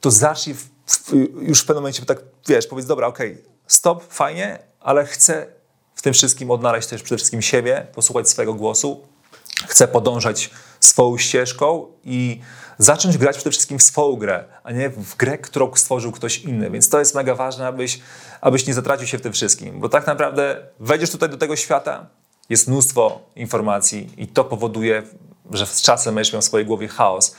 [0.01, 4.13] to zacznij w, w, już w pewnym momencie tak, wiesz, powiedz, dobra, okej, okay, stop,
[4.13, 5.47] fajnie, ale chcę
[5.95, 9.07] w tym wszystkim odnaleźć też przede wszystkim siebie, posłuchać swojego głosu,
[9.67, 12.41] chcę podążać swoją ścieżką i
[12.79, 16.71] zacząć grać przede wszystkim w swoją grę, a nie w grę, którą stworzył ktoś inny.
[16.71, 18.01] Więc to jest mega ważne, abyś,
[18.41, 22.07] abyś nie zatracił się w tym wszystkim, bo tak naprawdę wejdziesz tutaj do tego świata,
[22.49, 25.03] jest mnóstwo informacji i to powoduje,
[25.51, 27.37] że z czasem będziesz miał w swojej głowie chaos.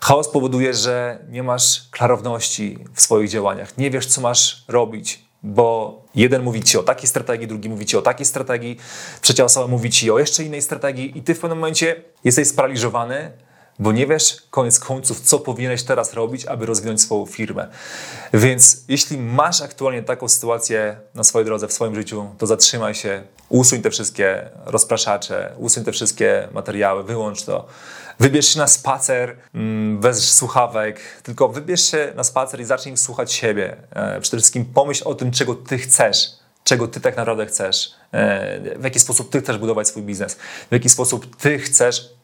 [0.00, 6.02] Chaos powoduje, że nie masz klarowności w swoich działaniach, nie wiesz, co masz robić, bo
[6.14, 8.76] jeden mówi ci o takiej strategii, drugi mówi ci o takiej strategii,
[9.20, 13.32] trzecia osoba mówi ci o jeszcze innej strategii, i ty w pewnym momencie jesteś sparaliżowany,
[13.78, 17.68] bo nie wiesz koniec końców, co powinieneś teraz robić, aby rozwinąć swoją firmę.
[18.34, 23.22] Więc jeśli masz aktualnie taką sytuację na swojej drodze, w swoim życiu, to zatrzymaj się,
[23.48, 27.66] usuń te wszystkie rozpraszacze, usuń te wszystkie materiały, wyłącz to.
[28.20, 33.32] Wybierz się na spacer mm, bez słuchawek, tylko wybierz się na spacer i zacznij słuchać
[33.32, 33.76] siebie.
[33.90, 38.78] E, przede wszystkim pomyśl o tym, czego ty chcesz czego ty tak naprawdę chcesz, e,
[38.78, 40.34] w jaki sposób ty chcesz budować swój biznes,
[40.70, 42.14] w jaki sposób ty chcesz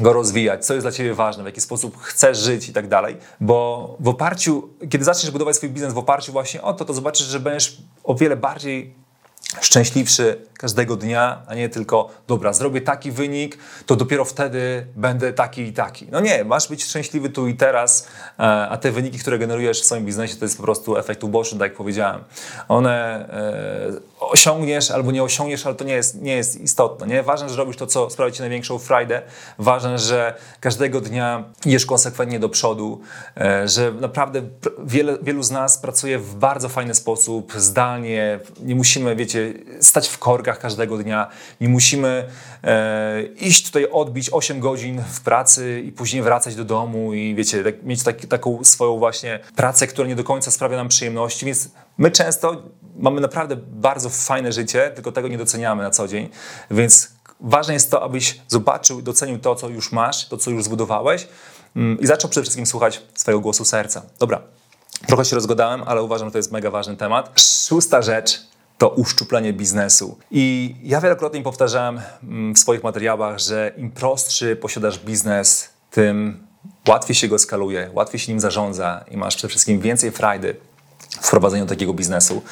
[0.00, 3.16] go rozwijać, co jest dla ciebie ważne, w jaki sposób chcesz żyć i tak dalej,
[3.40, 7.26] bo w oparciu, kiedy zaczniesz budować swój biznes w oparciu właśnie o to, to zobaczysz,
[7.26, 8.94] że będziesz o wiele bardziej
[9.60, 15.62] szczęśliwszy każdego dnia, a nie tylko, dobra, zrobię taki wynik, to dopiero wtedy będę taki
[15.62, 16.06] i taki.
[16.10, 19.84] No nie, masz być szczęśliwy tu i teraz, e, a te wyniki, które generujesz w
[19.84, 22.24] swoim biznesie, to jest po prostu efekt uboczny, tak jak powiedziałem.
[22.68, 27.06] One e, osiągniesz albo nie osiągniesz, ale to nie jest, nie jest istotne.
[27.06, 27.22] Nie?
[27.22, 29.22] Ważne, że robisz to, co sprawia ci największą frajdę.
[29.58, 33.00] Ważne, że każdego dnia idziesz konsekwentnie do przodu,
[33.36, 34.42] e, że naprawdę
[34.84, 38.40] wiele, wielu z nas pracuje w bardzo fajny sposób, zdalnie.
[38.62, 39.35] Nie musimy, wiecie,
[39.80, 41.30] stać w korkach każdego dnia.
[41.60, 42.28] Nie musimy
[42.64, 47.64] e, iść tutaj odbić 8 godzin w pracy i później wracać do domu i wiecie,
[47.64, 51.68] tak, mieć tak, taką swoją właśnie pracę, która nie do końca sprawia nam przyjemności, więc
[51.98, 52.62] my często
[52.96, 56.28] mamy naprawdę bardzo fajne życie, tylko tego nie doceniamy na co dzień,
[56.70, 57.08] więc
[57.40, 61.28] ważne jest to, abyś zobaczył, docenił to, co już masz, to, co już zbudowałeś
[61.76, 64.02] mm, i zaczął przede wszystkim słuchać swojego głosu serca.
[64.18, 64.40] Dobra,
[65.06, 67.40] trochę się rozgadałem, ale uważam, że to jest mega ważny temat.
[67.40, 68.40] Szósta rzecz
[68.78, 70.18] to uszczuplenie biznesu.
[70.30, 76.46] I ja wielokrotnie powtarzałem mm, w swoich materiałach, że im prostszy posiadasz biznes, tym
[76.88, 80.56] łatwiej się go skaluje, łatwiej się nim zarządza i masz przede wszystkim więcej frajdy
[81.20, 82.42] w prowadzeniu takiego biznesu,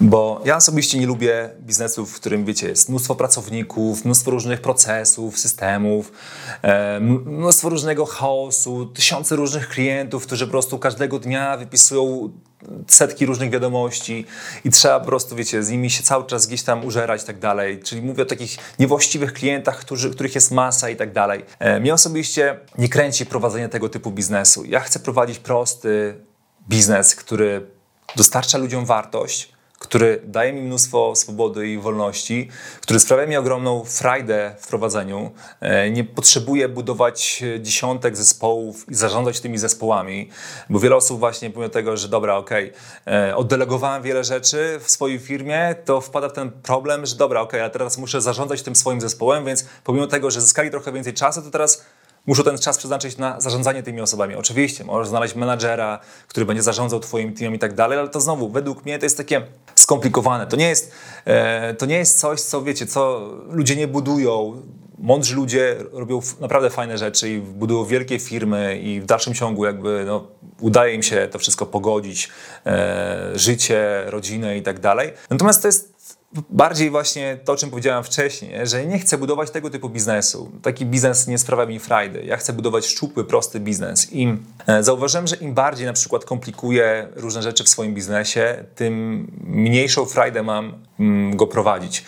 [0.00, 5.38] bo ja osobiście nie lubię biznesów, w którym, wiecie, jest mnóstwo pracowników, mnóstwo różnych procesów,
[5.38, 6.12] systemów,
[6.62, 12.30] e, mnóstwo różnego chaosu, tysiące różnych klientów, którzy po prostu każdego dnia wypisują
[12.86, 14.24] setki różnych wiadomości
[14.64, 17.38] i trzeba po prostu, wiecie, z nimi się cały czas gdzieś tam użerać i tak
[17.38, 17.80] dalej.
[17.82, 21.44] Czyli mówię o takich niewłaściwych klientach, którzy, których jest masa i tak dalej.
[21.58, 24.64] E, mnie osobiście nie kręci prowadzenie tego typu biznesu.
[24.64, 26.14] Ja chcę prowadzić prosty
[26.68, 27.75] biznes, który
[28.16, 32.48] dostarcza ludziom wartość, który daje mi mnóstwo swobody i wolności,
[32.80, 35.30] który sprawia mi ogromną frajdę w prowadzeniu.
[35.60, 40.30] E, nie potrzebuję budować dziesiątek zespołów i zarządzać tymi zespołami,
[40.70, 42.72] bo wiele osób właśnie pomimo tego, że dobra, okej,
[43.06, 47.60] okay, oddelegowałem wiele rzeczy w swojej firmie, to wpada w ten problem, że dobra, okej,
[47.60, 51.14] okay, a teraz muszę zarządzać tym swoim zespołem, więc pomimo tego, że zyskali trochę więcej
[51.14, 51.84] czasu, to teraz
[52.26, 54.34] muszą ten czas przeznaczyć na zarządzanie tymi osobami.
[54.34, 58.48] Oczywiście, możesz znaleźć menadżera, który będzie zarządzał twoim teamem i tak dalej, ale to znowu,
[58.48, 59.42] według mnie to jest takie
[59.74, 60.46] skomplikowane.
[60.46, 60.92] To nie jest,
[61.24, 64.62] e, to nie jest coś, co wiecie, co ludzie nie budują.
[64.98, 70.04] Mądrzy ludzie robią naprawdę fajne rzeczy i budują wielkie firmy i w dalszym ciągu jakby
[70.06, 70.26] no,
[70.60, 72.28] udaje im się to wszystko pogodzić,
[72.66, 75.12] e, życie, rodzinę i tak dalej.
[75.30, 75.95] Natomiast to jest
[76.50, 80.50] bardziej właśnie to, o czym powiedziałem wcześniej, że nie chcę budować tego typu biznesu.
[80.62, 82.24] Taki biznes nie sprawia mi frajdy.
[82.24, 84.12] Ja chcę budować szczupły, prosty biznes.
[84.12, 89.26] I e, zauważyłem, że im bardziej na przykład komplikuję różne rzeczy w swoim biznesie, tym
[89.44, 92.04] mniejszą frajdę mam mm, go prowadzić.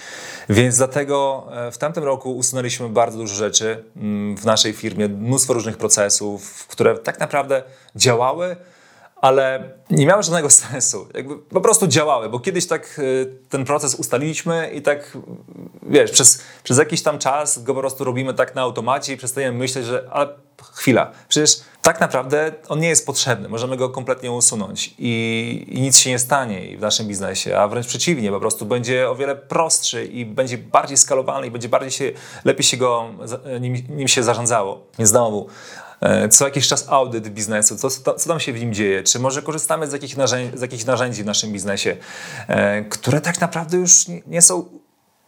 [0.49, 5.53] Więc dlatego e, w tamtym roku usunęliśmy bardzo dużo rzeczy mm, w naszej firmie, mnóstwo
[5.53, 7.63] różnych procesów, które tak naprawdę
[7.97, 8.57] działały,
[9.21, 11.09] ale nie miały żadnego sensu.
[11.15, 15.19] Jakby po prostu działały, bo kiedyś tak y, ten proces ustaliliśmy i tak,
[15.83, 19.59] wiesz, przez, przez jakiś tam czas go po prostu robimy tak na automacie i przestajemy
[19.59, 20.29] myśleć, że ale
[20.73, 25.99] chwila, przecież tak naprawdę on nie jest potrzebny, możemy go kompletnie usunąć i, i nic
[25.99, 30.05] się nie stanie w naszym biznesie, a wręcz przeciwnie, po prostu będzie o wiele prostszy
[30.05, 32.13] i będzie bardziej skalowalny i będzie bardziej się,
[32.45, 33.09] lepiej się go,
[33.61, 34.87] nim, nim się zarządzało.
[34.99, 35.49] Więc znowu,
[36.31, 39.89] co jakiś czas audyt biznesu, co, co tam się w nim dzieje, czy może korzystamy
[39.89, 41.97] z jakichś narzędzi, jakichś narzędzi w naszym biznesie,
[42.49, 44.65] e, które tak naprawdę już nie, nie są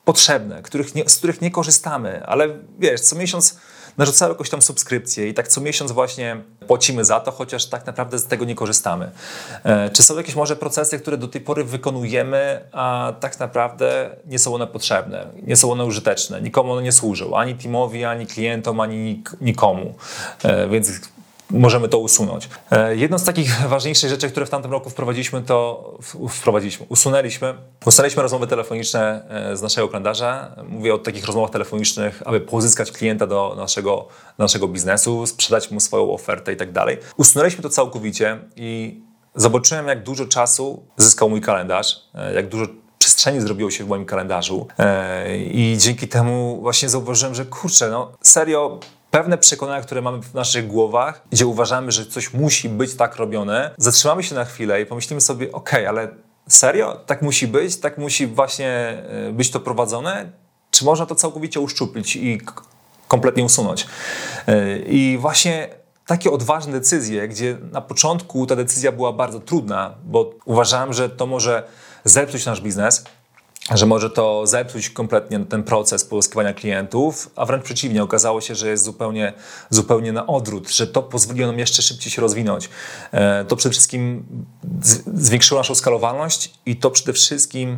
[0.05, 3.57] potrzebne, których nie, z których nie korzystamy, ale wiesz, co miesiąc
[4.01, 6.37] narzucały jakąś tam subskrypcję i tak co miesiąc właśnie
[6.67, 9.11] płacimy za to, chociaż tak naprawdę z tego nie korzystamy.
[9.65, 14.39] E, czy są jakieś może procesy, które do tej pory wykonujemy, a tak naprawdę nie
[14.39, 18.81] są one potrzebne, nie są one użyteczne, nikomu one nie służą, ani teamowi, ani klientom,
[18.81, 19.95] ani nikomu.
[20.43, 20.91] E, więc
[21.51, 22.49] możemy to usunąć.
[22.71, 25.85] E, jedną z takich ważniejszych rzeczy, które w tamtym roku wprowadziliśmy, to
[26.29, 27.55] wprowadziliśmy, usunęliśmy.
[27.87, 30.57] Usunęliśmy rozmowy telefoniczne e, z naszego kalendarza.
[30.69, 34.09] Mówię o takich rozmowach telefonicznych, aby pozyskać klienta do naszego,
[34.39, 36.99] naszego biznesu, sprzedać mu swoją ofertę i tak dalej.
[37.17, 39.01] Usunęliśmy to całkowicie i
[39.35, 42.67] zobaczyłem, jak dużo czasu zyskał mój kalendarz, e, jak dużo
[42.99, 44.67] przestrzeni zrobiło się w moim kalendarzu
[45.51, 48.81] i dzięki temu właśnie zauważyłem, że kurczę, no serio
[49.11, 53.75] pewne przekonania, które mamy w naszych głowach, gdzie uważamy, że coś musi być tak robione,
[53.79, 56.09] zatrzymamy się na chwilę i pomyślimy sobie, ok, ale
[56.49, 57.01] serio?
[57.07, 57.77] Tak musi być?
[57.77, 60.31] Tak musi właśnie e, być to prowadzone?
[60.71, 62.41] Czy można to całkowicie uszczuplić i
[63.09, 63.87] kompletnie usunąć?
[64.47, 65.69] E, I właśnie
[66.07, 71.27] takie odważne decyzje, gdzie na początku ta decyzja była bardzo trudna, bo uważałem, że to
[71.27, 71.63] może
[72.05, 73.05] zepsuć nasz biznes,
[73.71, 78.71] że może to zepsuć kompletnie ten proces pozyskiwania klientów, a wręcz przeciwnie, okazało się, że
[78.71, 79.33] jest zupełnie,
[79.71, 82.69] zupełnie na odwrót, że to pozwoliło nam jeszcze szybciej się rozwinąć.
[83.13, 84.25] E, to przede wszystkim
[85.15, 87.77] zwiększyło naszą skalowalność i to przede wszystkim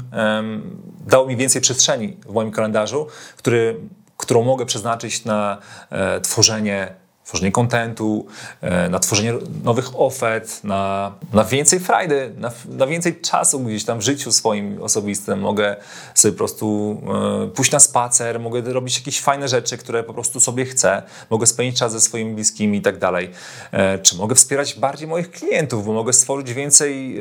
[1.07, 3.81] dało mi więcej przestrzeni w moim kalendarzu, który,
[4.17, 5.59] którą mogę przeznaczyć na
[5.91, 7.02] e, tworzenie
[7.33, 8.27] tworzenie kontentu,
[8.61, 13.99] e, na tworzenie nowych ofert, na, na więcej frajdy, na, na, więcej czasu gdzieś tam
[13.99, 15.41] w życiu swoim osobistym.
[15.41, 15.77] Mogę
[16.15, 16.97] sobie po prostu
[17.45, 21.47] e, pójść na spacer, mogę robić jakieś fajne rzeczy, które po prostu sobie chcę, mogę
[21.47, 23.31] spędzić czas ze swoimi bliskimi i tak dalej.
[23.73, 27.21] E, czy mogę wspierać bardziej moich klientów, bo mogę stworzyć więcej,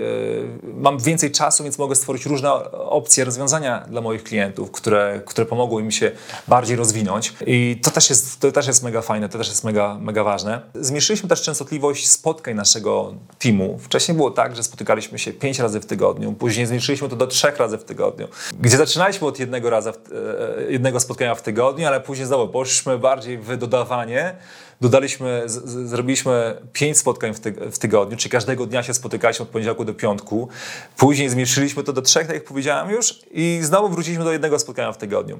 [0.63, 5.79] mam więcej czasu, więc mogę stworzyć różne opcje, rozwiązania dla moich klientów, które, które pomogą
[5.79, 6.11] im się
[6.47, 7.33] bardziej rozwinąć.
[7.47, 10.61] I to też jest, to też jest mega fajne, to też jest mega mega, ważne.
[10.75, 13.79] Zmniejszyliśmy też częstotliwość spotkań naszego teamu.
[13.79, 17.57] Wcześniej było tak, że spotykaliśmy się pięć razy w tygodniu, później zmniejszyliśmy to do trzech
[17.57, 18.27] razy w tygodniu.
[18.59, 22.97] Gdzie zaczynaliśmy od jednego, raza w, e, jednego spotkania w tygodniu, ale później znowu poszliśmy
[22.99, 24.35] bardziej w dodawanie,
[24.81, 27.39] dodaliśmy, z, z, zrobiliśmy pięć spotkań w,
[27.71, 30.49] w, tygodniu, czyli każdego dnia się spotykaliśmy od poniedziałku do piątku.
[30.97, 34.91] Później zmniejszyliśmy to do trzech, tak jak powiedziałem już, i znowu wróciliśmy do jednego spotkania
[34.91, 35.39] w tygodniu.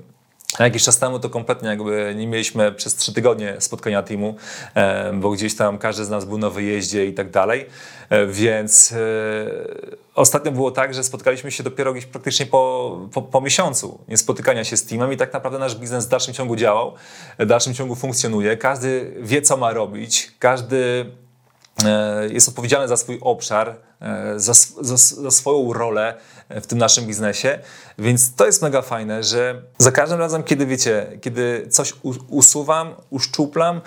[0.59, 4.35] Jakiś czas temu to kompletnie jakby nie mieliśmy przez trzy tygodnie spotkania teamu,
[4.75, 7.65] e, bo gdzieś tam każdy z nas był na wyjeździe i tak dalej.
[8.09, 8.95] E, więc e,
[10.15, 14.63] ostatnio było tak, że spotkaliśmy się dopiero gdzieś praktycznie po, po, po miesiącu nie spotykania
[14.63, 16.93] się z teamem i tak naprawdę nasz biznes w dalszym ciągu działał,
[17.39, 18.57] w dalszym ciągu funkcjonuje.
[18.57, 21.05] Każdy wie, co ma robić, każdy
[22.29, 23.75] jest odpowiedzialny za swój obszar,
[24.35, 26.13] za, za, za swoją rolę
[26.61, 27.59] w tym naszym biznesie.
[27.97, 31.93] Więc to jest mega fajne, że za każdym razem, kiedy wiecie, kiedy coś
[32.27, 33.81] usuwam, uszczuplam,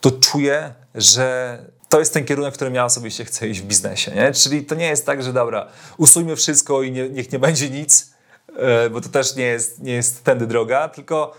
[0.00, 3.64] to czuję, że to jest ten kierunek, w którym ja sobie się chcę iść w
[3.64, 4.10] biznesie.
[4.10, 4.32] Nie?
[4.32, 8.10] Czyli to nie jest tak, że dobra, usujmy wszystko i nie, niech nie będzie nic,
[8.56, 11.34] e, bo to też nie jest, nie jest tędy droga, tylko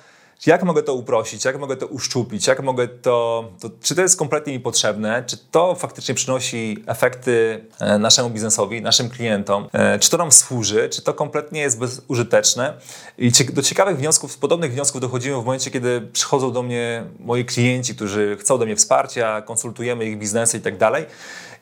[0.47, 4.19] jak mogę to uprościć, jak mogę to uszczuplić, jak mogę to, to, czy to jest
[4.19, 10.09] kompletnie mi potrzebne, czy to faktycznie przynosi efekty e, naszemu biznesowi, naszym klientom, e, czy
[10.09, 12.73] to nam służy, czy to kompletnie jest bezużyteczne.
[13.17, 17.95] I do ciekawych wniosków, podobnych wniosków dochodzimy w momencie, kiedy przychodzą do mnie moi klienci,
[17.95, 21.05] którzy chcą do mnie wsparcia, konsultujemy ich biznesy i tak dalej.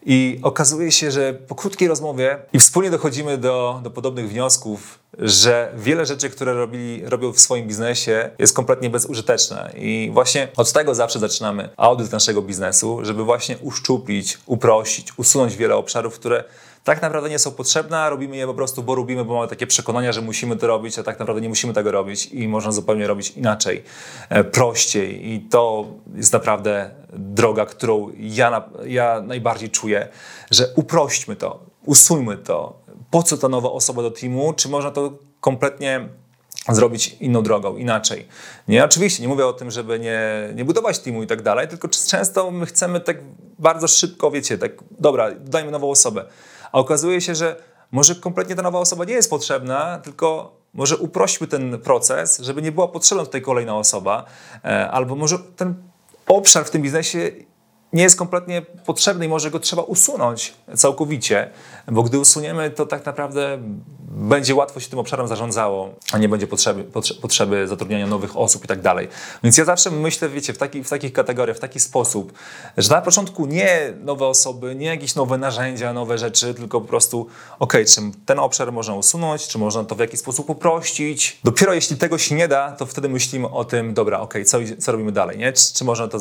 [0.05, 5.73] I okazuje się, że po krótkiej rozmowie i wspólnie dochodzimy do, do podobnych wniosków, że
[5.77, 9.71] wiele rzeczy, które robili, robią w swoim biznesie, jest kompletnie bezużyteczne.
[9.77, 15.75] I właśnie od tego zawsze zaczynamy audyt naszego biznesu, żeby właśnie uszczuplić, uprościć, usunąć wiele
[15.75, 16.43] obszarów, które
[16.83, 20.11] tak naprawdę nie są potrzebne, robimy je po prostu, bo robimy, bo mamy takie przekonania,
[20.11, 23.29] że musimy to robić, a tak naprawdę nie musimy tego robić i można zupełnie robić
[23.29, 23.83] inaczej,
[24.29, 25.33] e, prościej.
[25.33, 30.07] I to jest naprawdę droga, którą ja, ja najbardziej czuję,
[30.51, 32.79] że uprośćmy to, usuńmy to.
[33.11, 34.53] Po co ta nowa osoba do teamu?
[34.53, 36.09] Czy można to kompletnie
[36.75, 38.27] zrobić inną drogą, inaczej.
[38.67, 40.21] Nie, oczywiście nie mówię o tym, żeby nie,
[40.55, 43.17] nie budować teamu i tak dalej, tylko często my chcemy tak
[43.59, 46.25] bardzo szybko, wiecie, tak, dobra, dajmy nową osobę.
[46.71, 47.55] A okazuje się, że
[47.91, 52.71] może kompletnie ta nowa osoba nie jest potrzebna, tylko może uprośćmy ten proces, żeby nie
[52.71, 54.25] była potrzebna tutaj kolejna osoba,
[54.63, 55.75] e, albo może ten
[56.27, 57.31] obszar w tym biznesie
[57.93, 61.49] nie jest kompletnie potrzebny i może go trzeba usunąć całkowicie,
[61.87, 63.59] bo gdy usuniemy, to tak naprawdę
[64.11, 66.83] będzie łatwo się tym obszarem zarządzało, a nie będzie potrzeby,
[67.21, 69.07] potrzeby zatrudniania nowych osób i tak dalej.
[69.43, 72.33] Więc ja zawsze myślę, wiecie, w, taki, w takich kategoriach, w taki sposób,
[72.77, 77.27] że na początku nie nowe osoby, nie jakieś nowe narzędzia, nowe rzeczy, tylko po prostu,
[77.59, 81.39] ok, czy ten obszar można usunąć, czy można to w jakiś sposób uprościć.
[81.43, 84.91] Dopiero jeśli tego się nie da, to wtedy myślimy o tym, dobra, ok, co, co
[84.91, 85.53] robimy dalej, nie?
[85.53, 86.19] Czy, czy można to,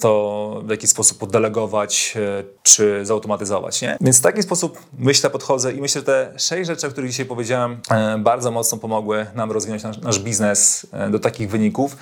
[0.00, 3.96] to w jakiś sposób poddelegować, e, czy zautomatyzować, nie?
[4.00, 7.19] Więc w taki sposób myślę, podchodzę i myślę, że te sześć rzeczy, o których dzisiaj
[7.24, 11.96] powiedziałem, e, bardzo mocno pomogły nam rozwinąć nasz, nasz biznes e, do takich wyników.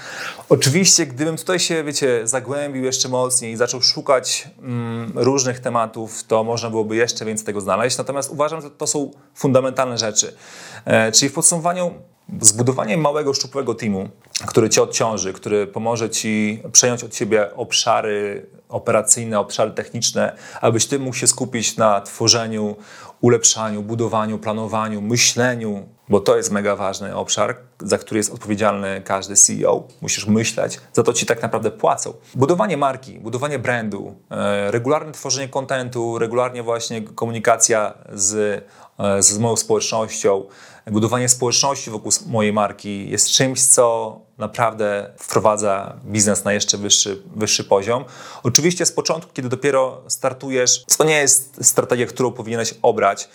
[0.49, 6.45] Oczywiście, gdybym tutaj się, wiecie, zagłębił jeszcze mocniej i zaczął szukać mm, różnych tematów, to
[6.45, 7.99] można byłoby jeszcze więcej tego znaleźć.
[7.99, 10.35] Natomiast uważam, że to są fundamentalne rzeczy.
[10.85, 11.95] E, czyli w podsumowaniu
[12.41, 14.09] Zbudowanie małego, szczupłego teamu,
[14.47, 20.99] który cię odciąży, który pomoże ci przejąć od ciebie obszary operacyjne, obszary techniczne, abyś ty
[20.99, 22.77] mógł się skupić na tworzeniu,
[23.21, 29.37] ulepszaniu, budowaniu, planowaniu, myśleniu, bo to jest mega ważny obszar, za który jest odpowiedzialny każdy
[29.37, 29.89] CEO.
[30.01, 32.13] Musisz myśleć, za to ci tak naprawdę płacą.
[32.35, 38.65] Budowanie marki, budowanie brandu, e, regularne tworzenie kontentu, regularnie właśnie komunikacja z,
[38.99, 40.45] e, z moją społecznością,
[40.91, 47.65] budowanie społeczności wokół mojej marki jest czymś, co naprawdę wprowadza biznes na jeszcze wyższy, wyższy
[47.65, 48.05] poziom.
[48.43, 53.29] Oczywiście z początku, kiedy dopiero startujesz, to nie jest strategia, którą powinieneś obrać,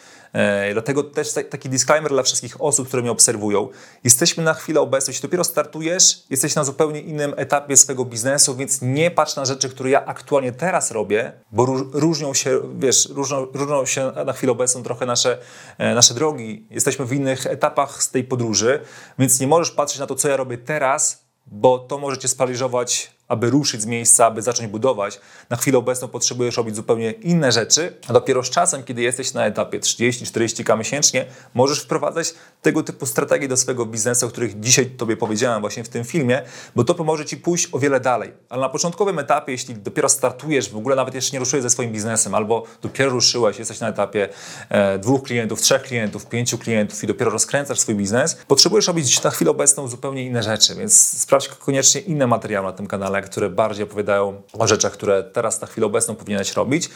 [0.74, 3.70] dlatego też taki disclaimer dla wszystkich osób, które mnie obserwują.
[4.04, 8.82] Jesteśmy na chwilę obecną, jeśli dopiero startujesz, jesteś na zupełnie innym etapie swojego biznesu, więc
[8.82, 13.10] nie patrz na rzeczy, które ja aktualnie teraz robię, bo różnią się, wiesz,
[13.54, 15.38] różnią się na chwilę obecną trochę nasze,
[15.78, 16.68] e, nasze drogi.
[16.70, 18.80] Jesteśmy w innych etapach z tej podróży,
[19.20, 23.13] więc nie możesz patrzeć na to, co ja robię teraz, bo to może cię sparaliżować
[23.28, 25.20] aby ruszyć z miejsca, aby zacząć budować,
[25.50, 29.46] na chwilę obecną potrzebujesz robić zupełnie inne rzeczy, a dopiero z czasem, kiedy jesteś na
[29.46, 35.18] etapie 30-40k miesięcznie, możesz wprowadzać tego typu strategie do swojego biznesu, o których dzisiaj Tobie
[35.18, 36.42] powiedziałem właśnie w tym filmie,
[36.76, 38.34] bo to pomoże Ci pójść o wiele dalej.
[38.50, 41.92] Ale na początkowym etapie, jeśli dopiero startujesz, w ogóle nawet jeszcze nie ruszyłeś ze swoim
[41.92, 44.30] biznesem, albo dopiero ruszyłeś, jesteś na etapie
[44.70, 49.30] e, dwóch klientów, trzech klientów, pięciu klientów i dopiero rozkręcasz swój biznes, potrzebujesz robić na
[49.30, 53.84] chwilę obecną zupełnie inne rzeczy, więc sprawdź koniecznie inne materiały na tym kanale, które bardziej
[53.84, 56.90] opowiadają o rzeczach, które teraz na chwilę obecną powinieneś robić.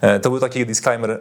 [0.00, 1.20] E, to był taki disclaimer, e,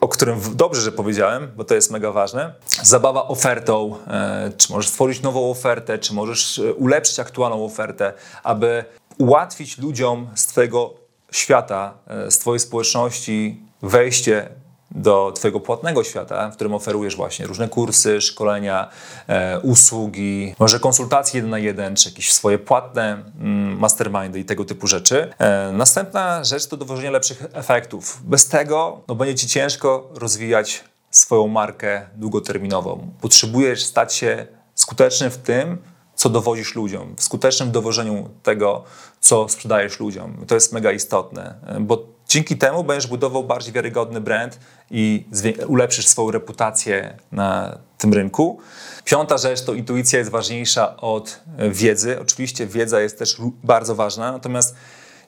[0.00, 2.54] o którym dobrze, że powiedziałem, bo to jest mega ważne.
[2.82, 8.84] Zabawa ofertą, e, czy możesz stworzyć nową ofertę, czy możesz ulepszyć aktualną ofertę, aby
[9.18, 10.94] ułatwić ludziom z Twojego
[11.32, 11.94] świata,
[12.28, 14.48] z Twojej społeczności wejście
[14.94, 18.88] do Twojego płatnego świata, w którym oferujesz właśnie różne kursy, szkolenia,
[19.26, 24.64] e, usługi, może konsultacje jeden na jeden, czy jakieś swoje płatne mm, mastermindy i tego
[24.64, 25.34] typu rzeczy.
[25.38, 28.20] E, następna rzecz to dowożenie lepszych efektów.
[28.24, 33.10] Bez tego no, będzie Ci ciężko rozwijać swoją markę długoterminową.
[33.20, 35.78] Potrzebujesz stać się skuteczny w tym,
[36.14, 38.84] co dowozisz ludziom, w skutecznym dowożeniu tego,
[39.20, 40.44] co sprzedajesz ludziom.
[40.46, 44.58] To jest mega istotne, e, bo Dzięki temu będziesz budował bardziej wiarygodny brand
[44.90, 45.24] i
[45.66, 48.60] ulepszysz swoją reputację na tym rynku.
[49.04, 52.20] Piąta rzecz to intuicja jest ważniejsza od wiedzy.
[52.20, 54.74] Oczywiście wiedza jest też bardzo ważna, natomiast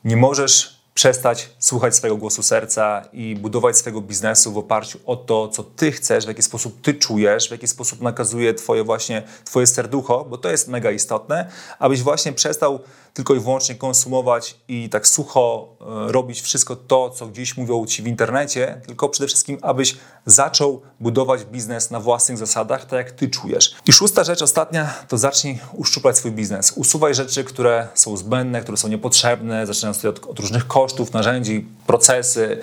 [0.05, 5.48] nie możesz przestać słuchać swojego głosu serca i budować swojego biznesu w oparciu o to,
[5.48, 9.66] co ty chcesz, w jaki sposób ty czujesz, w jaki sposób nakazuje twoje właśnie twoje
[9.66, 12.80] serducho, bo to jest mega istotne, abyś właśnie przestał
[13.14, 18.02] tylko i wyłącznie konsumować i tak sucho e, robić wszystko to, co gdzieś mówią ci
[18.02, 19.96] w internecie, tylko przede wszystkim, abyś
[20.26, 23.74] zaczął budować biznes na własnych zasadach, tak jak ty czujesz.
[23.86, 26.72] I szósta rzecz, ostatnia, to zacznij uszczuplać swój biznes.
[26.76, 32.58] Usuwaj rzeczy, które są zbędne, które są niepotrzebne, zaczynając od, od różnych kosztów, narzędzi, procesy,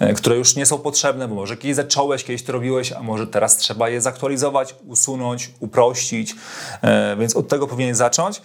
[0.00, 3.26] e, które już nie są potrzebne, bo może kiedyś zacząłeś, kiedyś to robiłeś, a może
[3.26, 6.34] teraz trzeba je zaktualizować, usunąć, uprościć,
[6.82, 8.42] e, więc od tego powinien zacząć.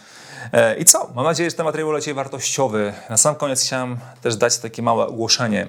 [0.53, 1.09] E, I co?
[1.15, 2.93] Mam nadzieję, że ten materiał był wartościowy.
[3.09, 5.67] Na sam koniec chciałem też dać takie małe ogłoszenie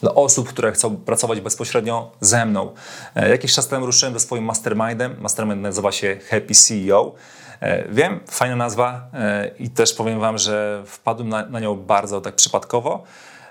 [0.00, 2.74] dla osób, które chcą pracować bezpośrednio ze mną.
[3.14, 5.16] E, jakiś czas temu ruszyłem ze swoim mastermindem.
[5.20, 7.14] Mastermind nazywa się Happy CEO.
[7.60, 9.10] E, wiem, fajna nazwa
[9.58, 13.04] i też powiem Wam, że wpadłem na, na nią bardzo tak przypadkowo.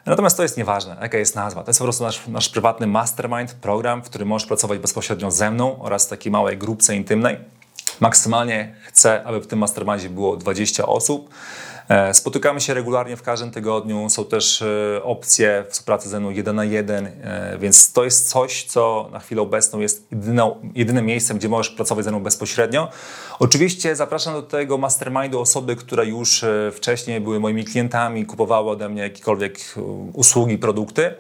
[0.06, 1.64] Natomiast to jest nieważne, jaka jest nazwa.
[1.64, 5.52] To jest po prostu nasz, nasz prywatny mastermind, program, w którym możesz pracować bezpośrednio ze
[5.52, 7.38] mną oraz w takiej małej grupce intymnej.
[8.00, 11.30] Maksymalnie chcę, aby w tym mastermindzie było 20 osób.
[11.90, 14.10] E, spotykamy się regularnie w każdym tygodniu.
[14.10, 18.64] Są też e, opcje współpracy ze mną jeden na jeden, e, więc to jest coś,
[18.64, 22.90] co na chwilę obecną jest jedyną, jedynym miejscem, gdzie możesz pracować ze mną bezpośrednio.
[23.40, 29.02] Oczywiście zapraszam do tego mastermindu osoby, które już wcześniej były moimi klientami, kupowały ode mnie
[29.02, 29.60] jakiekolwiek
[30.14, 31.14] usługi, produkty.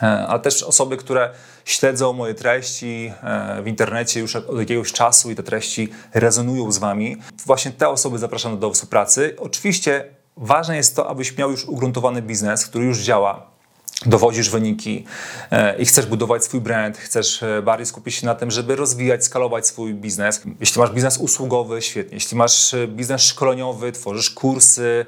[0.00, 1.30] Ale też osoby, które
[1.70, 6.78] śledzą moje treści e, w internecie już od jakiegoś czasu i te treści rezonują z
[6.78, 7.16] Wami.
[7.46, 9.36] Właśnie te osoby zapraszam do współpracy.
[9.38, 10.04] Oczywiście
[10.36, 13.50] ważne jest to, abyś miał już ugruntowany biznes, który już działa,
[14.06, 15.04] dowodzisz wyniki
[15.50, 19.24] e, i chcesz budować swój brand, chcesz e, bardziej skupić się na tym, żeby rozwijać,
[19.24, 20.42] skalować swój biznes.
[20.60, 22.14] Jeśli masz biznes usługowy, świetnie.
[22.14, 25.06] Jeśli masz e, biznes szkoleniowy, tworzysz kursy,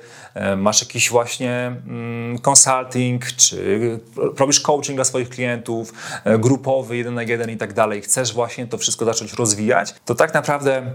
[0.57, 5.93] masz jakiś właśnie mm, consulting, czy robisz coaching dla swoich klientów,
[6.38, 10.34] grupowy, jeden na jeden i tak dalej, chcesz właśnie to wszystko zacząć rozwijać, to tak
[10.34, 10.93] naprawdę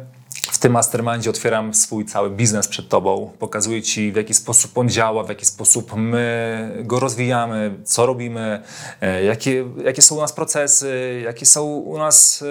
[0.51, 4.89] w tym mastermindzie otwieram swój cały biznes przed Tobą, pokazuję Ci w jaki sposób on
[4.89, 8.61] działa, w jaki sposób my go rozwijamy, co robimy,
[9.01, 12.43] e, jakie, jakie są u nas procesy, jakie są u nas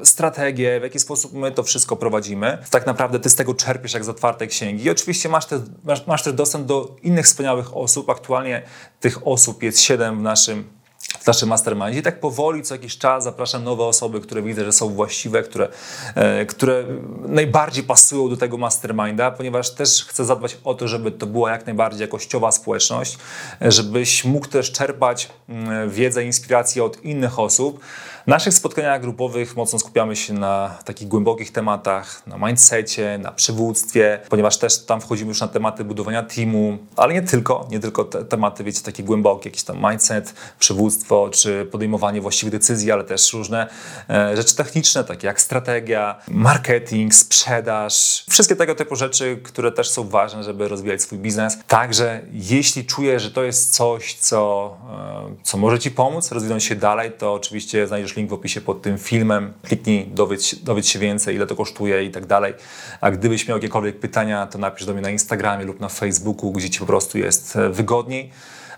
[0.00, 2.58] e, strategie, w jaki sposób my to wszystko prowadzimy.
[2.70, 6.06] Tak naprawdę Ty z tego czerpiesz jak z otwartej księgi i oczywiście masz, te, masz,
[6.06, 8.10] masz też dostęp do innych wspaniałych osób.
[8.10, 8.62] Aktualnie
[9.00, 10.80] tych osób jest siedem w naszym
[11.20, 11.98] w naszym mastermindzie.
[11.98, 15.68] I tak powoli co jakiś czas zapraszam nowe osoby, które widzę, że są właściwe, które,
[16.14, 16.84] e, które
[17.20, 21.66] najbardziej pasują do tego masterminda, ponieważ też chcę zadbać o to, żeby to była jak
[21.66, 23.18] najbardziej jakościowa społeczność,
[23.60, 27.80] żebyś mógł też czerpać mm, wiedzę, inspirację od innych osób,
[28.24, 34.20] W naszych spotkaniach grupowych mocno skupiamy się na takich głębokich tematach, na mindsetie, na przywództwie,
[34.28, 38.24] ponieważ też tam wchodzimy już na tematy budowania teamu, ale nie tylko, nie tylko te
[38.24, 43.68] tematy, wiecie, takie głębokie, jakiś tam mindset, przywództwo, czy podejmowanie właściwych decyzji, ale też różne
[44.10, 50.08] e, rzeczy techniczne, takie jak strategia, marketing, sprzedaż, wszystkie tego typu rzeczy, które też są
[50.08, 51.58] ważne, żeby rozwijać swój biznes.
[51.66, 54.76] Także jeśli czujesz, że to jest coś, co,
[55.30, 58.82] e, co może Ci pomóc rozwinąć się dalej, to oczywiście znajdziesz link w opisie pod
[58.82, 59.52] tym filmem.
[59.62, 62.54] Kliknij, dowiedz, dowiedz się więcej, ile to kosztuje i tak dalej.
[63.00, 66.70] A gdybyś miał jakiekolwiek pytania, to napisz do mnie na Instagramie lub na Facebooku, gdzie
[66.70, 68.30] Ci po prostu jest e, wygodniej.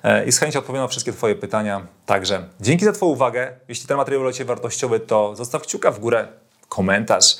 [0.02, 1.86] E, I z chęcią odpowiem na wszystkie Twoje pytania.
[2.06, 3.52] Także dzięki za Twoją uwagę.
[3.68, 6.28] Jeśli ten materiał dla wartościowy, to zostaw kciuka w górę,
[6.68, 7.36] komentarz.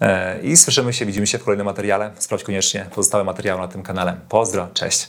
[0.00, 2.10] E, I słyszymy się, widzimy się w kolejnym materiale.
[2.18, 4.16] Sprawdź koniecznie pozostałe materiały na tym kanale.
[4.28, 5.08] Pozdro, cześć.